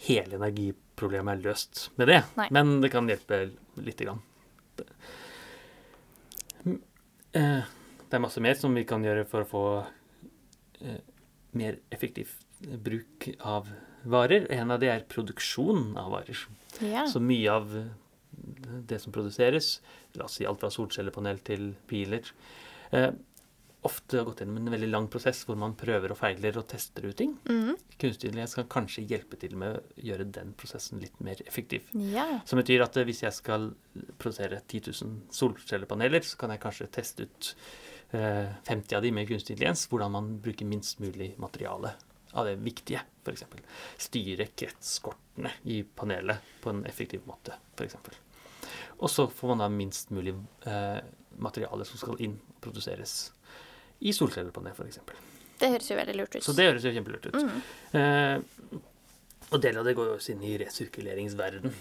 hele 0.06 0.38
energiproblemet 0.40 1.36
er 1.36 1.42
løst 1.44 1.82
med 2.00 2.08
det, 2.10 2.16
Nei. 2.40 2.46
men 2.56 2.80
det 2.82 2.90
kan 2.90 3.06
hjelpe 3.06 3.38
lite 3.78 4.08
grann. 4.08 4.22
Eh, 7.32 7.62
Det 8.10 8.16
er 8.18 8.24
masse 8.24 8.40
mer 8.42 8.56
som 8.58 8.74
vi 8.74 8.82
kan 8.88 9.04
gjøre 9.06 9.22
for 9.30 9.44
å 9.44 9.48
få 9.52 9.64
eh, 10.82 10.96
mer 11.54 11.76
effektiv 11.94 12.32
bruk 12.82 13.28
av 13.46 13.68
varer. 14.02 14.48
En 14.50 14.72
av 14.74 14.80
de 14.82 14.88
er 14.90 15.04
produksjon 15.06 15.92
av 16.00 16.10
varer. 16.16 16.40
Ja. 16.82 17.04
Så 17.06 17.22
mye 17.22 17.52
av 17.54 17.70
det 18.90 19.00
som 19.02 19.12
produseres, 19.14 19.78
la 20.18 20.26
oss 20.26 20.38
si 20.38 20.46
alt 20.48 20.62
fra 20.62 20.70
solcellepanel 20.72 21.42
til 21.46 21.72
biler, 21.90 22.30
eh, 22.90 23.10
ofte 23.86 24.18
har 24.18 24.26
gått 24.28 24.42
gjennom 24.42 24.58
en 24.60 24.74
veldig 24.74 24.88
lang 24.90 25.06
prosess 25.12 25.40
hvor 25.48 25.56
man 25.60 25.72
prøver 25.78 26.12
og 26.12 26.18
feiler 26.20 26.58
og 26.60 26.66
tester 26.68 27.06
ut 27.06 27.16
ting. 27.16 27.36
Mhm. 27.48 27.76
Kunstig 28.00 28.28
intelligens 28.28 28.56
kan 28.58 28.68
kanskje 28.68 29.06
hjelpe 29.08 29.38
til 29.40 29.56
med 29.56 29.76
å 29.78 30.04
gjøre 30.08 30.26
den 30.32 30.52
prosessen 30.52 31.00
litt 31.00 31.16
mer 31.20 31.40
effektiv. 31.46 31.88
ja. 31.94 32.42
Som 32.44 32.60
betyr 32.60 32.84
at 32.84 32.96
eh, 32.96 33.04
hvis 33.08 33.22
jeg 33.22 33.32
skal 33.32 33.70
produsere 34.18 34.60
10 34.60 34.92
000 34.92 35.16
solcellepaneler, 35.30 36.20
så 36.20 36.36
kan 36.36 36.50
jeg 36.50 36.60
kanskje 36.60 36.90
teste 36.92 37.28
ut 37.28 37.54
eh, 38.12 38.52
50 38.68 38.96
av 38.96 39.02
de 39.02 39.12
med 39.12 39.28
kunstig 39.28 39.56
intelligens, 39.56 39.86
hvordan 39.88 40.12
man 40.12 40.32
bruker 40.40 40.66
minst 40.66 41.00
mulig 41.00 41.34
materiale 41.38 41.94
av 42.32 42.46
det 42.46 42.56
viktige, 42.62 43.00
f.eks. 43.24 43.44
Styre 43.98 44.46
kretskortene 44.54 45.50
i 45.64 45.82
panelet 45.82 46.38
på 46.62 46.70
en 46.70 46.84
effektiv 46.86 47.24
måte, 47.26 47.56
f.eks. 47.76 47.96
Og 49.00 49.08
så 49.10 49.26
får 49.32 49.48
man 49.54 49.62
da 49.62 49.68
minst 49.72 50.10
mulig 50.12 50.34
eh, 50.68 51.00
materiale 51.40 51.84
som 51.88 52.00
skal 52.00 52.20
inn 52.20 52.34
og 52.36 52.60
produseres 52.64 53.30
i 54.04 54.12
solcellepanel, 54.16 54.72
f.eks. 54.76 55.00
Det 55.60 55.68
høres 55.74 55.90
jo 55.90 55.96
veldig 55.98 56.14
lurt 56.16 56.36
ut. 56.36 56.44
Så 56.44 56.54
det 56.56 56.66
høres 56.70 56.84
jo 56.84 56.92
kjempelurt 56.94 57.26
ut. 57.30 57.36
Mm. 57.40 57.60
Eh, 58.00 58.78
og 59.50 59.60
del 59.64 59.80
av 59.80 59.84
det 59.88 59.94
går 59.98 60.10
jo 60.12 60.16
også 60.18 60.34
inn 60.34 60.44
i 60.48 60.54
resirkuleringsverden. 60.60 61.72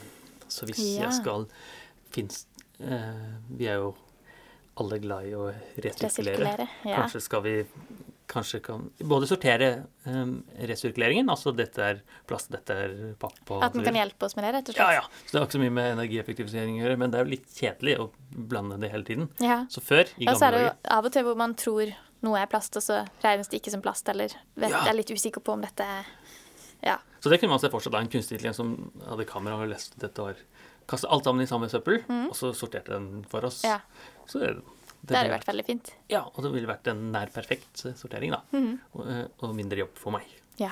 Så 0.49 0.65
hvis 0.67 0.79
Ja. 0.97 1.05
jeg 1.07 1.19
skal 1.19 1.45
finnes 2.09 2.45
eh, 2.79 3.25
Vi 3.59 3.67
er 3.69 3.75
jo 3.83 3.91
alle 4.79 4.97
glad 5.03 5.27
i 5.27 5.33
å 5.35 5.49
resirkulere. 5.77 6.07
Resirkulere. 6.07 6.67
Ja. 6.87 7.01
Kanskje 7.03 7.21
skal 7.21 7.43
vi 7.43 7.53
kanskje 8.29 8.59
kan 8.63 8.89
både 9.09 9.27
sortere 9.29 9.69
um, 10.05 10.35
resirkuleringen, 10.69 11.29
altså 11.33 11.51
dette 11.55 11.81
er 11.81 12.01
plast, 12.29 12.51
dette 12.53 12.75
er 12.75 12.91
papp 13.19 13.53
og 13.55 13.63
At 13.65 13.73
den 13.73 13.85
kan 13.87 13.97
hjelpe 13.97 14.27
oss 14.27 14.37
med 14.37 14.45
det, 14.45 14.51
rett 14.57 14.69
og 14.69 14.77
slett. 14.77 14.85
ja. 14.85 15.01
ja. 15.01 15.23
Så 15.25 15.31
det 15.33 15.39
har 15.41 15.47
ikke 15.47 15.57
så 15.57 15.63
mye 15.63 15.75
med 15.79 15.89
energieffektivisering 15.95 16.77
å 16.77 16.83
gjøre, 16.83 16.99
men 17.01 17.11
det 17.13 17.19
er 17.19 17.25
jo 17.25 17.33
litt 17.33 17.49
kjedelig 17.57 17.97
å 18.03 18.09
blande 18.53 18.77
det 18.83 18.91
hele 18.93 19.07
tiden. 19.07 19.27
Ja. 19.41 19.63
Så 19.73 19.81
før, 19.85 20.05
i 20.17 20.29
Ja, 20.29 20.37
så 20.37 20.49
er 20.49 20.53
gamle 20.53 20.59
det 20.59 20.63
jo 20.63 20.69
dager 20.69 20.97
av 20.99 21.09
og 21.09 21.17
til 21.17 21.27
hvor 21.27 21.41
man 21.41 21.57
tror 21.59 21.93
noe 22.29 22.39
er 22.41 22.49
plast, 22.51 22.77
og 22.77 22.85
så 22.85 23.01
regnes 23.23 23.49
det 23.49 23.61
ikke 23.61 23.73
som 23.73 23.83
plast, 23.83 24.09
eller 24.11 24.33
vet, 24.55 24.69
Ja. 24.71 24.85
er 24.85 24.97
litt 24.97 25.11
usikker 25.11 25.41
på 25.41 25.57
om 25.57 25.61
dette 25.65 25.83
er 25.83 26.05
Ja. 26.85 26.97
Så 27.19 27.29
det 27.29 27.41
kunne 27.41 27.51
man 27.51 27.59
se 27.59 27.69
for 27.69 27.83
seg 27.83 27.91
da 27.91 27.99
en 27.99 28.07
kunstig 28.07 28.37
intelligens 28.37 28.55
som 28.61 28.91
hadde 29.03 29.25
kamera 29.27 29.57
og 29.59 29.67
lest 29.73 29.97
dette 29.99 30.21
og 30.23 30.35
Kastet 30.89 31.11
alt 31.13 31.23
sammen 31.23 31.43
i 31.43 31.45
samme 31.45 31.67
søppel, 31.69 31.99
og 32.09 32.33
så 32.33 32.49
sorterte 32.57 32.95
den 32.95 33.23
for 33.29 33.45
oss. 33.45 33.59
Mm. 33.61 33.69
ja. 33.69 33.79
Så 34.25 34.39
det, 34.41 34.47
Det 34.55 34.63
hadde 35.07 35.29
vært 35.31 35.47
veldig 35.47 35.65
fint. 35.65 35.91
Ja, 36.11 36.23
og 36.27 36.43
det 36.43 36.51
ville 36.53 36.67
vært 36.67 36.87
en 36.91 37.11
nær 37.13 37.31
perfekt 37.33 37.85
eh, 37.85 37.93
sortering, 37.95 38.31
da. 38.35 38.41
Mhm. 38.51 38.73
Og, 38.93 39.07
eh, 39.07 39.25
og 39.39 39.55
mindre 39.55 39.79
jobb 39.85 39.95
for 39.97 40.11
meg. 40.11 40.27
Ja. 40.59 40.71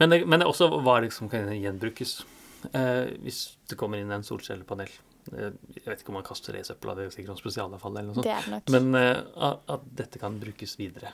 Men 0.00 0.10
det, 0.10 0.26
men 0.26 0.40
det 0.40 0.46
også 0.48 0.70
hva 0.82 1.00
liksom 1.04 1.28
kan 1.30 1.48
gjenbrukes. 1.52 2.24
Eh, 2.72 3.12
hvis 3.22 3.56
det 3.68 3.76
kommer 3.78 3.98
inn 4.00 4.10
en 4.10 4.24
solcellepanel 4.26 4.88
eh, 4.88 5.52
Jeg 5.76 5.84
vet 5.84 6.00
ikke 6.02 6.10
om 6.10 6.16
man 6.18 6.24
kaster 6.26 6.52
det 6.56 6.64
i 6.64 6.66
søpla, 6.66 6.94
det 6.98 7.04
er 7.06 7.10
sikkert 7.14 7.36
noe 7.36 7.42
spesialavfall 7.44 7.92
eller 8.00 8.08
noe 8.10 8.14
sånt. 8.18 8.26
Det 8.26 8.34
er 8.34 8.48
det. 8.56 8.72
Men 8.74 8.94
eh, 8.98 9.20
at, 9.50 9.60
at 9.76 9.84
dette 10.00 10.18
kan 10.18 10.38
brukes 10.42 10.74
videre. 10.80 11.12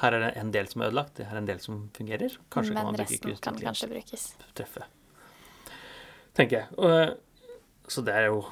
Her 0.00 0.12
er 0.12 0.20
det 0.26 0.30
en 0.40 0.50
del 0.52 0.66
som 0.68 0.82
er 0.84 0.90
ødelagt, 0.90 1.14
det 1.16 1.26
her 1.26 1.36
er 1.36 1.42
en 1.42 1.48
del 1.48 1.60
som 1.64 1.82
fungerer. 1.96 2.34
Kanskje 2.52 2.72
kan 2.74 2.82
Men 2.84 2.92
man 2.92 3.00
resten 3.00 3.36
kan 3.40 3.56
kanskje 3.60 3.88
brukes. 3.88 4.26
treffe. 4.54 4.84
Tenker 6.36 6.58
jeg. 6.62 6.66
Og, 6.76 6.90
eh, 6.92 7.14
så 7.88 8.04
det 8.04 8.14
er 8.14 8.26
jo 8.28 8.42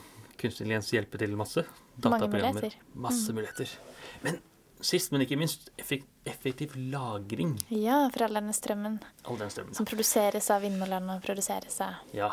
kunstig 0.41 0.65
intelligens 0.67 0.91
hjelper 0.93 1.19
til 1.25 1.37
masse. 1.37 1.65
Dataprogrammer. 2.01 2.75
Masse 2.95 3.31
Mm. 3.33 3.37
Muligheter. 3.39 3.71
Men 4.23 4.39
sist, 4.81 5.13
men 5.13 5.23
ikke 5.25 5.39
minst, 5.39 5.71
effektiv 6.27 6.75
lagring 6.77 7.59
Ja, 7.71 8.09
for 8.11 8.25
all 8.27 8.35
denne 8.35 8.53
strømmen 8.53 9.01
All 9.25 9.37
den 9.39 9.49
strømmen. 9.51 9.75
som 9.75 9.87
produseres 9.87 10.51
av 10.51 10.63
vindmøllene 10.63 11.17
og 11.17 11.23
produseres 11.23 11.81
av 11.81 11.95
Ja. 12.13 12.33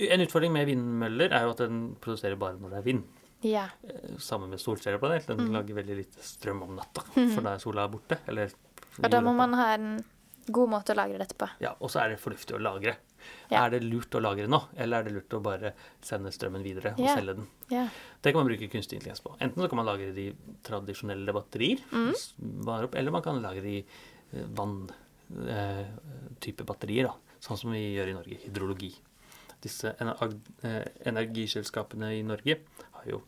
En 0.00 0.20
utfordring 0.20 0.52
med 0.52 0.66
vindmøller 0.66 1.30
er 1.32 1.42
jo 1.44 1.50
at 1.50 1.58
den 1.58 1.94
produserer 2.00 2.36
bare 2.36 2.56
når 2.58 2.70
det 2.70 2.78
er 2.78 2.82
vind. 2.82 3.04
Ja. 3.42 3.68
Eh, 3.84 4.16
Sammen 4.18 4.50
med 4.50 4.58
solcellepanel. 4.58 5.24
Den 5.26 5.36
Mm. 5.38 5.52
lager 5.52 5.74
veldig 5.74 5.96
lite 5.96 6.22
strøm 6.22 6.62
om 6.62 6.76
natta, 6.76 7.02
for 7.34 7.40
da 7.42 7.54
er 7.54 7.58
sola 7.58 7.86
borte. 7.88 8.18
Eller 8.26 8.50
Og 9.02 9.10
da 9.10 9.20
må 9.20 9.34
man 9.34 9.52
ha 9.54 9.74
en 9.74 10.04
god 10.50 10.68
måte 10.70 10.90
å 10.92 10.96
lagre 10.96 11.18
dette 11.18 11.34
på. 11.38 11.48
Ja, 11.60 11.74
og 11.80 11.88
så 11.90 12.00
er 12.04 12.08
det 12.10 12.20
fornuftig 12.20 12.56
å 12.56 12.60
lagre. 12.60 12.96
Ja. 13.50 13.64
Er 13.66 13.70
det 13.74 13.82
lurt 13.84 14.10
å 14.14 14.20
lagre 14.22 14.46
nå, 14.48 14.60
eller 14.76 14.98
er 15.00 15.04
det 15.08 15.12
lurt 15.16 15.34
å 15.36 15.42
bare 15.42 15.72
sende 16.02 16.32
strømmen 16.32 16.62
videre 16.64 16.92
og 16.94 16.98
Ja. 17.04 17.14
selge 17.16 17.34
den? 17.36 17.46
Ja. 17.70 17.88
Det 18.22 18.32
kan 18.32 18.40
man 18.44 18.48
bruke 18.50 18.68
kunstig 18.70 18.98
intelligens 19.00 19.20
på. 19.22 19.36
Enten 19.40 19.62
så 19.62 19.68
kan 19.68 19.76
man 19.76 19.86
lagre 19.86 20.12
det 20.14 20.26
i 20.30 20.34
tradisjonelle 20.62 21.32
batterier, 21.32 21.78
Mm. 21.92 22.14
eller 22.94 23.10
man 23.10 23.22
kan 23.22 23.40
lagre 23.42 23.62
det 23.62 23.72
i 23.72 23.84
eh, 24.34 24.46
vann-type 25.30 26.64
batterier, 26.66 27.04
da. 27.08 27.14
sånn 27.42 27.58
som 27.58 27.72
vi 27.74 27.80
gjør 27.96 28.08
i 28.12 28.14
Norge, 28.16 28.38
hydrologi. 28.46 28.92
Disse 29.62 29.92
eh, 29.98 30.84
energiselskapene 31.06 32.12
i 32.18 32.22
Norge 32.26 32.58
har 32.96 33.04
jo 33.06 33.20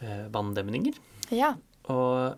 eh, 0.00 0.26
vanndemninger, 0.34 0.94
ja. 1.34 1.54
og 1.90 2.36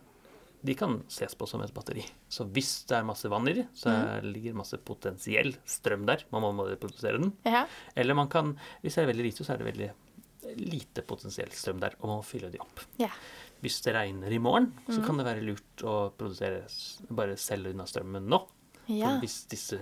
de 0.61 0.75
kan 0.75 0.97
ses 1.13 1.37
på 1.39 1.47
som 1.47 1.63
et 1.63 1.75
batteri. 1.75 2.03
Så 2.29 2.49
hvis 2.55 2.73
det 2.91 2.99
er 2.99 3.07
masse 3.07 3.31
vann 3.31 3.47
i 3.51 3.55
de, 3.61 3.67
så 3.79 3.93
mm. 3.93 4.29
ligger 4.33 4.59
masse 4.59 4.81
potensiell 4.83 5.53
strøm 5.69 6.09
der. 6.09 6.25
Man 6.35 6.49
må 6.59 6.67
produsere 6.81 7.21
den. 7.21 7.33
ja. 7.47 7.67
Eller 7.95 8.19
man 8.19 8.31
kan, 8.33 8.57
hvis 8.83 8.99
det 8.99 9.05
er 9.05 9.13
veldig 9.13 9.29
lite, 9.29 9.47
så 9.47 9.55
er 9.55 9.63
det 9.63 9.69
veldig 9.69 9.91
lite 10.57 11.03
potensiell 11.07 11.51
strøm 11.55 11.79
der, 11.83 11.95
og 12.01 12.09
man 12.09 12.17
må 12.21 12.25
fylle 12.27 12.51
de 12.53 12.59
opp. 12.63 12.81
Ja. 13.01 13.11
Hvis 13.63 13.81
det 13.85 13.95
regner 13.97 14.33
i 14.33 14.39
morgen, 14.43 14.67
så 14.87 15.03
kan 15.05 15.17
det 15.19 15.27
være 15.27 15.47
lurt 15.47 15.83
å 15.83 16.11
produsere, 16.15 16.59
bare 17.11 17.37
selge 17.41 17.71
unna 17.75 17.87
strømmen 17.91 18.25
nå. 18.31 18.39
ja. 18.95 19.11
Hvis 19.23 19.37
disse 19.51 19.79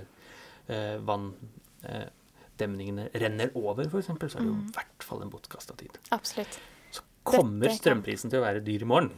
eh, 0.72 0.96
vanndemningene 1.06 3.04
renner 3.20 3.48
over, 3.58 3.84
f.eks., 3.88 4.06
så 4.08 4.12
er 4.16 4.20
det 4.42 4.48
jo 4.48 4.56
i 4.56 4.72
hvert 4.76 5.02
fall 5.04 5.20
en 5.24 5.32
bortkasta 5.32 5.72
tid. 5.78 5.92
Absolutt. 6.16 6.54
Så 6.96 7.00
kommer 7.26 7.68
strømprisen 7.76 8.28
til 8.32 8.38
å 8.40 8.46
være 8.46 8.60
dyr 8.64 8.82
i 8.86 8.88
morgen. 8.88 9.10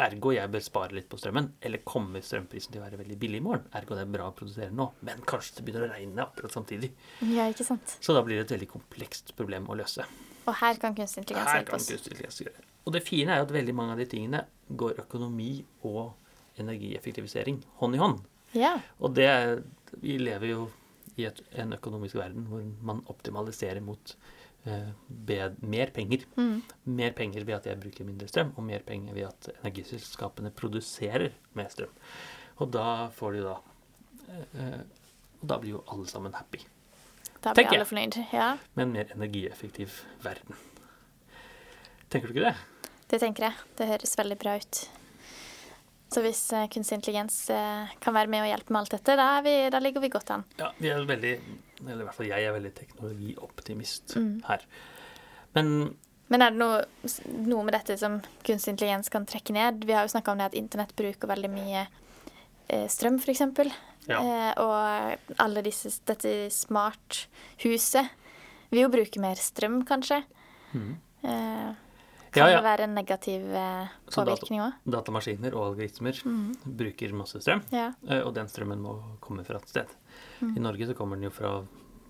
Ergo 0.00 0.32
jeg 0.32 0.48
bør 0.52 0.62
spare 0.64 0.96
litt 0.96 1.08
på 1.12 1.18
strømmen. 1.20 1.50
Eller 1.60 1.82
kommer 1.84 2.22
strømprisen 2.24 2.72
til 2.72 2.80
å 2.80 2.84
være 2.86 3.00
veldig 3.02 3.18
billig 3.20 3.40
i 3.42 3.44
morgen? 3.44 3.66
Ergo 3.76 3.96
det 3.98 4.06
er 4.06 4.12
bra 4.14 4.30
å 4.30 4.34
produsere 4.36 4.72
nå. 4.72 4.88
Men 5.04 5.20
kanskje 5.28 5.58
det 5.58 5.66
begynner 5.66 5.86
å 5.88 5.92
regne 5.92 6.24
akkurat 6.24 6.54
samtidig. 6.56 6.92
Ja, 7.28 7.46
ikke 7.52 7.66
sant. 7.68 7.96
Så 8.00 8.16
da 8.16 8.22
blir 8.24 8.40
det 8.40 8.46
et 8.46 8.54
veldig 8.56 8.70
komplekst 8.72 9.34
problem 9.38 9.68
å 9.68 9.76
løse. 9.78 10.06
Og 10.46 10.54
her 10.58 10.80
kan 10.82 10.96
kunstig 10.96 11.22
intelligens 11.22 11.50
Her 11.52 11.60
hjelpe 11.60 11.70
kan 11.70 11.82
oss. 11.82 11.88
kunstig 11.92 12.12
intelligens 12.14 12.40
gjøre. 12.42 12.66
Og 12.82 12.96
det 12.96 13.04
fine 13.06 13.34
er 13.34 13.42
jo 13.42 13.46
at 13.46 13.54
veldig 13.54 13.74
mange 13.78 13.94
av 13.94 14.00
de 14.02 14.08
tingene 14.10 14.44
går 14.82 15.02
økonomi 15.04 15.52
og 15.86 16.14
energieffektivisering 16.62 17.60
hånd 17.82 17.96
i 17.96 18.00
hånd. 18.02 18.22
Ja. 18.58 18.76
Og 19.00 19.14
det 19.16 19.30
Vi 20.00 20.16
lever 20.18 20.48
jo 20.48 20.70
i 21.20 21.26
et, 21.28 21.42
en 21.60 21.74
økonomisk 21.76 22.16
verden 22.16 22.46
hvor 22.48 22.62
man 22.80 23.02
optimaliserer 23.12 23.82
mot 23.84 24.14
mer 24.64 25.90
penger. 25.94 26.26
Mm. 26.36 26.62
Mer 26.84 27.14
penger 27.18 27.44
ved 27.44 27.56
at 27.56 27.66
jeg 27.66 27.80
bruker 27.82 28.06
mindre 28.06 28.28
strøm, 28.30 28.52
og 28.56 28.66
mer 28.66 28.84
penger 28.86 29.14
ved 29.14 29.28
at 29.30 29.48
energiselskapene 29.62 30.52
produserer 30.54 31.32
mer 31.58 31.68
strøm. 31.72 31.92
Og 32.62 32.70
da 32.72 33.08
får 33.16 33.38
de 33.38 33.46
da 33.46 33.56
eh, 34.30 34.82
Og 35.40 35.48
da 35.50 35.58
blir 35.58 35.72
jo 35.72 35.84
alle 35.90 36.06
sammen 36.06 36.34
happy 36.36 36.60
Da 37.42 37.50
blir 37.50 37.64
Tenker 37.64 37.80
alle 37.80 37.88
fornøyd. 37.88 38.18
Ja, 38.30 38.52
med 38.74 38.84
en 38.86 38.92
mer 38.92 39.14
energieffektiv 39.16 40.04
verden. 40.22 40.54
Tenker 42.12 42.28
du 42.28 42.36
ikke 42.36 42.52
det? 42.52 42.56
det 43.12 43.20
tenker 43.20 43.48
jeg. 43.48 43.54
Det 43.76 43.88
høres 43.88 44.18
veldig 44.18 44.36
bra 44.40 44.56
ut. 44.60 44.82
Så 46.12 46.20
hvis 46.20 46.40
eh, 46.52 46.68
kunstig 46.72 46.98
intelligens 46.98 47.36
eh, 47.50 47.92
kan 48.04 48.14
være 48.14 48.28
med 48.28 48.44
og 48.44 48.50
hjelpe 48.50 48.72
med 48.72 48.82
alt 48.82 48.94
dette, 48.94 49.16
da, 49.16 49.28
er 49.38 49.44
vi, 49.46 49.54
da 49.72 49.80
ligger 49.80 50.04
vi 50.04 50.12
godt 50.12 50.32
an. 50.34 50.44
Ja, 50.60 50.70
vi 50.76 50.90
er 50.92 51.06
veldig 51.08 51.32
Eller 51.86 52.02
i 52.02 52.06
hvert 52.06 52.14
fall 52.14 52.26
jeg 52.30 52.44
er 52.46 52.52
veldig 52.54 52.74
teknologioptimist 52.78 54.16
Mm. 54.16 54.42
her. 54.46 54.64
Men 55.54 55.96
Men 56.32 56.40
er 56.42 56.50
det 56.50 56.58
noe, 56.58 56.84
noe 57.44 57.62
med 57.64 57.74
dette 57.74 57.98
som 57.98 58.20
kunstig 58.42 58.72
intelligens 58.72 59.10
kan 59.10 59.26
trekke 59.26 59.52
ned? 59.52 59.84
Vi 59.84 59.92
har 59.92 60.06
jo 60.06 60.12
snakka 60.14 60.32
om 60.32 60.38
det 60.38 60.46
at 60.46 60.54
internett 60.54 60.94
bruker 60.96 61.28
veldig 61.28 61.50
mye 61.52 61.86
eh, 62.70 62.86
strøm, 62.88 63.18
f.eks. 63.20 63.42
Ja. 64.08 64.18
Eh, 64.22 64.52
og 64.62 65.36
alle 65.38 65.62
disse, 65.62 65.90
dette 66.08 66.48
smarthuset 66.50 68.08
vil 68.72 68.82
jo 68.86 68.88
bruke 68.92 69.20
mer 69.20 69.36
strøm, 69.36 69.82
kanskje. 69.84 70.22
Mhm. 70.72 70.96
Eh, 72.32 72.38
Ja, 72.38 72.44
kan 72.46 72.52
ja. 72.52 72.60
det 72.60 72.64
være 72.64 72.84
en 72.88 72.94
negativ 72.96 73.42
eh, 73.54 73.88
påvirkning 74.08 74.60
òg? 74.64 74.72
datamaskiner 74.88 75.52
og 75.54 75.66
algoritmer 75.76 76.16
bruker 76.64 77.12
masse 77.12 77.40
strøm, 77.44 77.60
Ja. 77.70 77.90
eh, 78.08 78.22
og 78.24 78.32
den 78.34 78.48
strømmen 78.48 78.80
må 78.80 78.94
komme 79.20 79.44
fra 79.44 79.56
et 79.60 79.68
sted. 79.68 79.86
Mm. 80.40 80.56
I 80.56 80.60
Norge 80.60 80.86
så 80.88 80.94
kommer 80.96 81.16
den 81.16 81.24
jo 81.28 81.30
fra, 81.30 81.62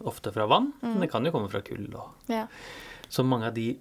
ofte 0.05 0.33
fra 0.33 0.47
vann, 0.47 0.73
men 0.83 1.01
den 1.01 1.09
kan 1.11 1.25
jo 1.27 1.33
komme 1.33 1.51
fra 1.51 1.61
kull. 1.61 1.89
Og. 1.95 2.15
ja. 2.29 2.47
Så 3.11 3.25
mange 3.27 3.47
av 3.51 3.55
de 3.55 3.79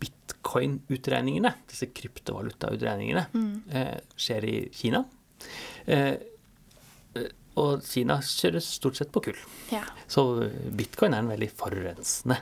bitcoin-utregningene, 0.00 1.54
disse 1.68 1.88
kryptovalutautregningene, 1.92 3.24
eh, 3.72 3.98
skjer 4.16 4.44
i 4.44 4.68
Kina. 4.72 5.04
Eh, 5.86 6.14
eh, 7.16 7.28
og 7.56 7.82
Kina 7.82 8.18
kjøres 8.20 8.68
stort 8.78 8.96
sett 8.96 9.10
på 9.12 9.22
kull. 9.24 9.36
Ja. 9.72 9.82
Så 10.06 10.50
bitcoin 10.74 11.14
er 11.14 11.18
en 11.24 11.28
veldig 11.32 11.50
forurensende 11.54 12.38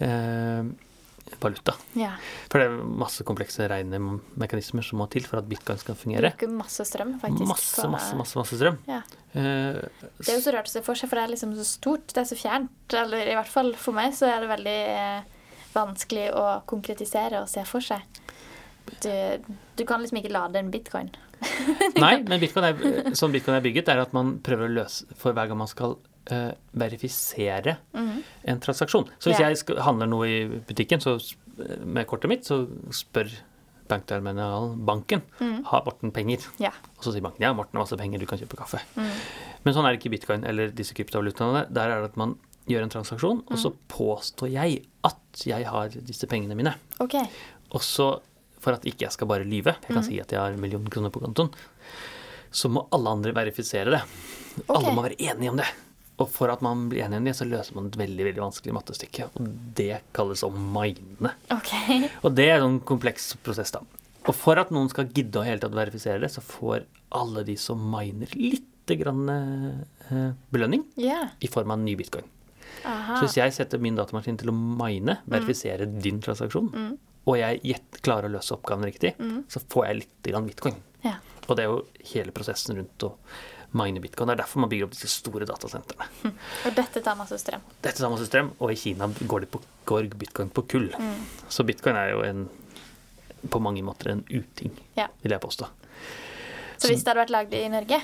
eh, 0.00 0.64
valuta. 1.40 1.74
ja. 1.98 2.12
For 2.50 2.58
det 2.62 2.66
er 2.70 2.76
masse 3.02 3.24
komplekse 3.28 3.66
regnemekanismer 3.70 4.82
som 4.86 4.98
må 5.02 5.06
til 5.12 5.22
for 5.28 5.38
at 5.42 5.48
bitcoin 5.48 5.78
skal 5.80 5.94
fungere. 5.98 6.30
Bruker 6.34 6.52
masse 6.54 6.84
strøm, 6.88 7.16
faktisk. 7.20 7.46
Masse, 7.50 7.82
på- 7.82 7.90
masse, 7.92 8.16
masse, 8.16 8.38
masse 8.40 8.58
strøm. 8.60 8.78
Ja. 8.88 9.02
Eh, 9.34 9.80
Det 10.18 10.28
er 10.32 10.38
jo 10.38 10.44
så 10.46 10.54
rart 10.56 10.66
å 10.70 10.74
se 10.76 10.82
for 10.82 10.94
seg, 10.94 11.08
for 11.10 11.16
det 11.20 11.24
er 11.26 11.34
liksom 11.36 11.54
så 11.58 11.64
stort. 11.68 12.06
Det 12.14 12.18
er 12.24 12.30
så 12.30 12.38
fjernt. 12.40 12.94
Eller 13.04 13.26
i 13.32 13.34
hvert 13.36 13.52
fall 13.52 13.72
for 13.74 13.92
meg 13.92 14.12
så 14.14 14.26
er 14.32 14.40
det 14.40 14.48
veldig 14.54 14.78
eh, 14.96 15.22
vanskelig 15.74 16.30
å 16.34 16.46
konkretisere 16.66 17.42
og 17.42 17.48
se 17.52 17.64
for 17.68 17.80
seg. 17.84 18.00
Du, 19.04 19.10
du 19.76 19.84
kan 19.84 20.00
liksom 20.00 20.16
ikke 20.22 20.32
lade 20.32 20.56
en 20.58 20.70
bitcoin. 20.72 21.10
Nei, 22.02 22.22
men 22.26 22.40
bitcoin 22.40 22.64
er, 22.64 23.12
sånn 23.14 23.30
bitcoin 23.34 23.58
er 23.58 23.62
bygget, 23.62 23.88
er 23.92 24.00
at 24.02 24.14
man 24.16 24.38
prøver 24.42 24.66
å 24.66 24.72
løse 24.80 25.04
for 25.20 25.36
hver 25.36 25.46
gang 25.50 25.58
man 25.60 25.68
skal 25.70 25.98
eh, 26.30 26.52
verifisere 26.78 27.76
en 27.94 28.60
transaksjon. 28.60 29.08
Så 29.18 29.30
hvis 29.30 29.40
Ja. 29.40 29.48
jeg 29.48 29.58
skal, 29.62 29.80
handler 29.86 30.06
noe 30.10 30.26
i 30.28 30.38
butikken 30.68 31.00
så, 31.00 31.16
med 31.84 32.06
kortet 32.06 32.28
mitt, 32.30 32.44
så 32.48 32.66
spør 32.94 33.30
bankterminalen 33.88 34.84
banken 34.84 35.22
har 35.64 35.84
Morten 35.86 36.12
penger. 36.12 36.44
Ja. 36.60 36.70
Og 36.98 37.04
så 37.06 37.12
sier 37.14 37.24
banken 37.24 37.42
ja, 37.46 37.52
Morten 37.56 37.78
har 37.78 37.84
masse 37.86 37.96
penger, 37.98 38.20
du 38.20 38.26
kan 38.28 38.38
kjøpe 38.40 38.58
kaffe. 38.60 38.80
Men 38.96 39.74
sånn 39.74 39.86
er 39.88 39.94
det 39.94 40.00
ikke 40.02 40.10
i 40.12 40.16
bitcoin 40.18 40.44
eller 40.48 40.70
disse 40.76 40.94
kryptovalutaene. 40.94 41.66
Der 41.72 41.88
er 41.94 42.02
det 42.04 42.10
at 42.12 42.16
man 42.20 42.36
gjør 42.68 42.84
en 42.84 42.92
transaksjon, 42.92 43.42
og 43.48 43.56
så 43.56 43.72
påstår 43.88 44.50
jeg 44.52 44.82
at 45.08 45.44
jeg 45.48 45.64
har 45.64 45.88
disse 46.04 46.28
pengene 46.28 46.54
mine. 46.58 46.74
Okay. 47.00 47.24
Og 47.72 47.80
så, 47.84 48.10
for 48.60 48.76
at 48.76 48.84
ikke 48.84 49.06
jeg 49.06 49.12
skal 49.16 49.30
bare 49.30 49.46
lyve, 49.48 49.72
jeg 49.86 49.94
kan 49.96 50.04
si 50.04 50.20
at 50.20 50.30
jeg 50.32 50.40
har 50.40 50.52
en 50.52 50.60
million 50.60 50.84
kroner 50.92 51.08
på 51.14 51.22
kontoen, 51.24 51.48
så 52.52 52.68
må 52.72 52.86
alle 52.92 53.08
andre 53.16 53.32
verifisere 53.36 53.92
det. 53.96 54.02
Alle 54.68 54.92
må 54.92 55.02
være 55.04 55.16
enige 55.20 55.50
om 55.52 55.56
det. 55.60 55.66
Og 56.18 56.26
for 56.34 56.50
at 56.50 56.62
man 56.64 56.88
blir 56.90 57.04
enig 57.04 57.20
om 57.20 57.28
det, 57.28 57.36
så 57.38 57.46
løser 57.46 57.76
man 57.76 57.88
et 57.88 57.98
veldig 57.98 58.24
veldig 58.26 58.42
vanskelig 58.42 58.74
mattestykke. 58.74 59.28
Og 59.38 59.50
det 59.78 60.00
kalles 60.16 60.42
å 60.42 60.50
mine. 60.50 61.34
Okay. 61.54 62.08
Og 62.24 62.34
det 62.34 62.48
er 62.48 62.56
en 62.58 62.66
sånn 62.66 62.80
kompleks 62.88 63.30
prosess, 63.46 63.70
da. 63.74 63.84
Og 64.28 64.34
for 64.36 64.60
at 64.60 64.72
noen 64.74 64.90
skal 64.92 65.08
gidde 65.14 65.40
å 65.40 65.46
hele 65.46 65.62
tatt 65.62 65.76
verifisere 65.76 66.20
det, 66.20 66.32
så 66.34 66.42
får 66.44 66.82
alle 67.16 67.44
de 67.46 67.54
som 67.60 67.80
miner, 67.92 68.32
lite 68.36 68.98
grann 68.98 69.30
eh, 69.32 70.32
belønning 70.52 70.82
yeah. 71.00 71.30
i 71.40 71.48
form 71.48 71.70
av 71.72 71.78
en 71.78 71.86
ny 71.86 71.94
bitcoin. 71.96 72.26
Aha. 72.82 73.16
Så 73.16 73.22
hvis 73.24 73.38
jeg 73.38 73.54
setter 73.56 73.80
min 73.80 73.96
datamaskin 73.96 74.36
til 74.40 74.50
å 74.52 74.56
mine, 74.56 75.20
verifisere 75.30 75.86
din 75.88 76.20
transaksjon, 76.24 76.68
og 77.28 77.38
jeg 77.38 77.78
klarer 78.04 78.28
å 78.28 78.34
løse 78.36 78.54
oppgaven 78.56 78.88
riktig, 78.88 79.14
så 79.52 79.62
får 79.64 79.86
jeg 79.86 80.00
litt 80.02 80.30
grann 80.32 80.48
bitcoin. 80.50 80.76
Yeah. 81.04 81.22
Og 81.46 81.56
det 81.56 81.64
er 81.64 81.72
jo 81.72 81.80
hele 82.12 82.34
prosessen 82.36 82.76
rundt 82.76 83.06
å 83.06 83.14
mine 83.76 84.00
bitcoin. 84.00 84.28
Det 84.30 84.36
er 84.38 84.40
derfor 84.42 84.62
man 84.64 84.70
bygger 84.72 84.86
opp 84.88 84.94
disse 84.96 85.10
store 85.12 85.44
datasentrene. 85.48 86.06
Og 86.66 86.76
dette 86.76 87.02
tar 87.04 87.16
masse 87.18 87.36
strøm. 87.42 87.64
Dette 87.84 88.00
tar 88.00 88.12
masse 88.12 88.28
strøm, 88.30 88.52
og 88.58 88.72
i 88.72 88.78
Kina 88.80 89.08
går, 89.20 89.44
det 89.44 89.50
på, 89.52 89.60
går 89.90 90.08
bitcoin 90.18 90.48
på 90.54 90.64
kull. 90.70 90.88
Så 91.52 91.66
bitcoin 91.68 91.98
er 92.00 92.14
jo 92.14 92.22
en, 92.24 92.46
på 93.52 93.60
mange 93.62 93.82
måter 93.84 94.14
en 94.14 94.24
uting, 94.30 94.72
Ja. 94.96 95.08
vil 95.22 95.34
jeg 95.36 95.42
påstå. 95.44 95.68
Så 96.78 96.88
hvis 96.92 97.02
det 97.04 97.10
hadde 97.10 97.24
vært 97.26 97.34
lagd 97.34 97.54
i 97.58 97.64
Norge, 97.72 98.00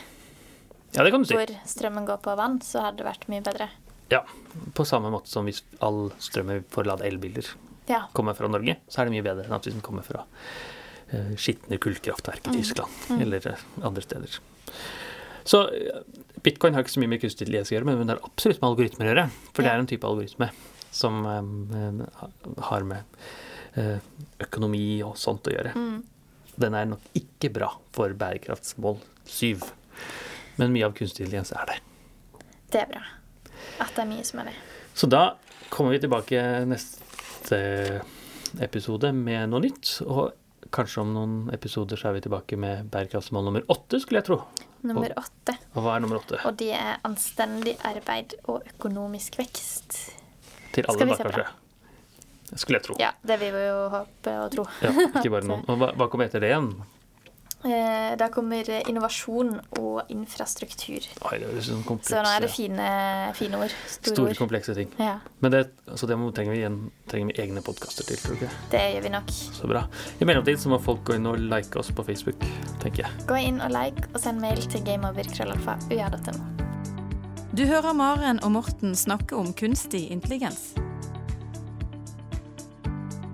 Ja, 0.94 1.02
det 1.02 1.10
kan 1.10 1.22
du 1.22 1.26
si. 1.26 1.34
hvor 1.34 1.50
strømmen 1.66 2.06
går 2.06 2.20
på 2.22 2.36
vann, 2.38 2.60
så 2.62 2.82
hadde 2.84 3.00
det 3.02 3.06
vært 3.08 3.24
mye 3.32 3.42
bedre. 3.42 3.70
Ja, 4.12 4.20
På 4.74 4.84
samme 4.86 5.10
måte 5.10 5.30
som 5.32 5.46
hvis 5.48 5.62
all 5.82 6.10
strømmen 6.22 6.64
for 6.70 6.84
å 6.84 6.92
lade 6.92 7.06
elbiler 7.08 7.46
Ja. 7.88 8.04
kommer 8.12 8.34
fra 8.36 8.48
Norge, 8.48 8.76
så 8.88 9.00
er 9.00 9.08
det 9.08 9.14
mye 9.16 9.24
bedre 9.26 9.46
enn 9.48 9.56
at 9.56 9.64
hvis 9.64 9.74
den 9.74 9.82
kommer 9.82 10.04
fra 10.06 10.22
uh, 11.14 11.32
skitne 11.40 11.78
kullkraftverk 11.78 12.46
i 12.52 12.58
Tyskland 12.60 13.20
eller 13.20 13.46
eh, 13.48 13.64
andre 13.82 14.02
steder. 14.02 14.38
Så 15.44 15.64
bitcoin 16.44 16.76
har 16.76 16.84
ikke 16.84 16.94
så 16.94 17.02
mye 17.02 17.12
med 17.14 17.22
kunstig 17.22 17.46
intelligens 17.46 17.72
å 17.72 17.76
gjøre, 17.76 17.88
men 17.88 18.06
det 18.06 18.16
har 18.16 18.26
absolutt 18.26 18.60
med 18.62 18.70
algoritmer 18.70 19.08
å 19.08 19.12
gjøre. 19.12 19.26
For 19.52 19.64
det 19.64 19.72
er 19.72 19.82
en 19.82 19.90
type 19.90 20.08
algoritme 20.08 20.50
som 20.94 21.24
um, 21.26 22.02
har 22.68 22.86
med 22.86 23.16
uh, 23.78 23.98
økonomi 24.44 25.02
og 25.06 25.16
sånt 25.20 25.48
å 25.50 25.54
gjøre. 25.54 25.74
Den 26.60 26.76
er 26.78 26.86
nok 26.90 27.08
ikke 27.18 27.50
bra 27.54 27.72
for 27.94 28.14
bærekraftsmål 28.18 29.00
7. 29.26 29.64
Men 30.60 30.74
mye 30.74 30.86
av 30.86 30.94
kunstig 30.96 31.26
intelligens 31.26 31.52
er 31.56 31.72
det. 31.72 31.80
Det 32.70 32.84
er 32.84 32.92
bra. 32.92 33.02
At 33.82 33.94
det 33.96 34.04
er 34.04 34.10
mye 34.10 34.26
som 34.26 34.42
er 34.42 34.52
det. 34.52 34.58
Så 34.94 35.10
da 35.10 35.24
kommer 35.72 35.96
vi 35.96 36.04
tilbake 36.04 36.42
neste 36.70 37.58
episode 38.62 39.10
med 39.16 39.50
noe 39.50 39.64
nytt. 39.64 39.96
Og 40.06 40.70
kanskje 40.74 41.02
om 41.02 41.10
noen 41.16 41.34
episoder 41.54 41.98
så 41.98 42.10
er 42.10 42.18
vi 42.18 42.24
tilbake 42.28 42.58
med 42.60 42.86
bærekraftsmål 42.94 43.48
nummer 43.48 43.66
åtte, 43.74 43.98
skulle 44.02 44.22
jeg 44.22 44.30
tro. 44.30 44.40
Nummer 44.84 45.14
åtte. 45.16 45.54
Og 45.74 45.84
hva 45.84 45.94
er 45.96 46.02
nummer 46.04 46.20
åtte? 46.20 46.38
Og 46.44 46.56
de 46.60 46.70
er 46.76 46.98
anstendig 47.08 47.76
arbeid 47.88 48.34
og 48.44 48.66
økonomisk 48.74 49.38
vekst. 49.40 49.96
Til 50.74 50.88
alle, 50.90 51.06
da, 51.08 51.16
kanskje. 51.22 51.46
Skulle 52.54 52.78
jeg 52.78 52.84
tro. 52.86 52.96
Ja, 53.00 53.12
det 53.24 53.38
vil 53.40 53.54
vi 53.54 53.62
jo 53.64 53.78
håpe 53.94 54.34
og 54.42 54.50
tro. 54.52 54.66
Ja, 54.84 54.92
ikke 55.08 55.32
bare 55.32 55.48
noen. 55.50 55.64
Og 55.72 55.80
hva, 55.80 55.88
hva 55.96 56.08
kommer 56.12 56.28
etter 56.28 56.44
det 56.44 56.52
igjen? 56.52 56.68
Eh, 57.64 58.16
Da 58.20 58.28
kommer 58.28 58.68
innovasjon 58.88 59.54
og 59.80 60.10
infrastruktur. 60.12 61.06
Oi, 61.24 61.38
det 61.40 61.48
er 61.48 61.62
sånn 61.64 61.84
komplekse, 61.86 62.12
Så 62.12 62.22
nå 62.22 62.28
er 62.36 62.44
det 62.44 62.50
fine, 62.52 62.88
fine 63.34 63.56
ord. 63.56 63.72
Store, 63.88 64.12
store, 64.14 64.30
ord. 64.34 64.36
komplekse 64.38 64.74
ting. 64.76 64.90
Ja, 65.00 65.18
Men 65.40 65.50
det, 65.50 65.62
altså 65.88 66.06
det 66.06 66.18
trenger, 66.36 66.52
vi 66.52 66.58
igjen, 66.60 66.78
trenger 67.08 67.32
vi 67.32 67.42
egne 67.42 67.62
podkaster 67.64 68.04
til, 68.04 68.16
tror 68.20 68.36
du 68.36 68.44
ikke? 68.44 68.52
det 68.70 68.84
gjør 68.94 69.02
vi 69.02 69.08
nok. 69.16 69.30
Så 69.30 69.66
bra. 69.70 69.86
I 70.20 70.24
mellomtiden 70.24 70.60
så 70.60 70.68
må 70.68 70.78
folk 70.82 71.04
gå 71.04 71.16
inn 71.16 71.26
og 71.26 71.38
like 71.40 71.78
oss 71.80 71.90
på 71.90 72.04
Facebook, 72.04 72.38
tenker 72.82 73.06
jeg. 73.06 73.26
Gå 73.26 73.40
inn 73.40 73.60
og 73.64 73.70
like, 73.72 74.08
og 74.14 74.20
send 74.20 74.40
mail 74.44 74.60
til 74.60 74.84
gameover.krøllalfa.ua.no. 74.84 76.44
Du 77.54 77.64
hører 77.66 77.92
Maren 77.94 78.40
og 78.44 78.50
Morten 78.52 78.94
snakke 78.98 79.36
om 79.36 79.54
kunstig 79.54 80.10
intelligens. 80.10 80.74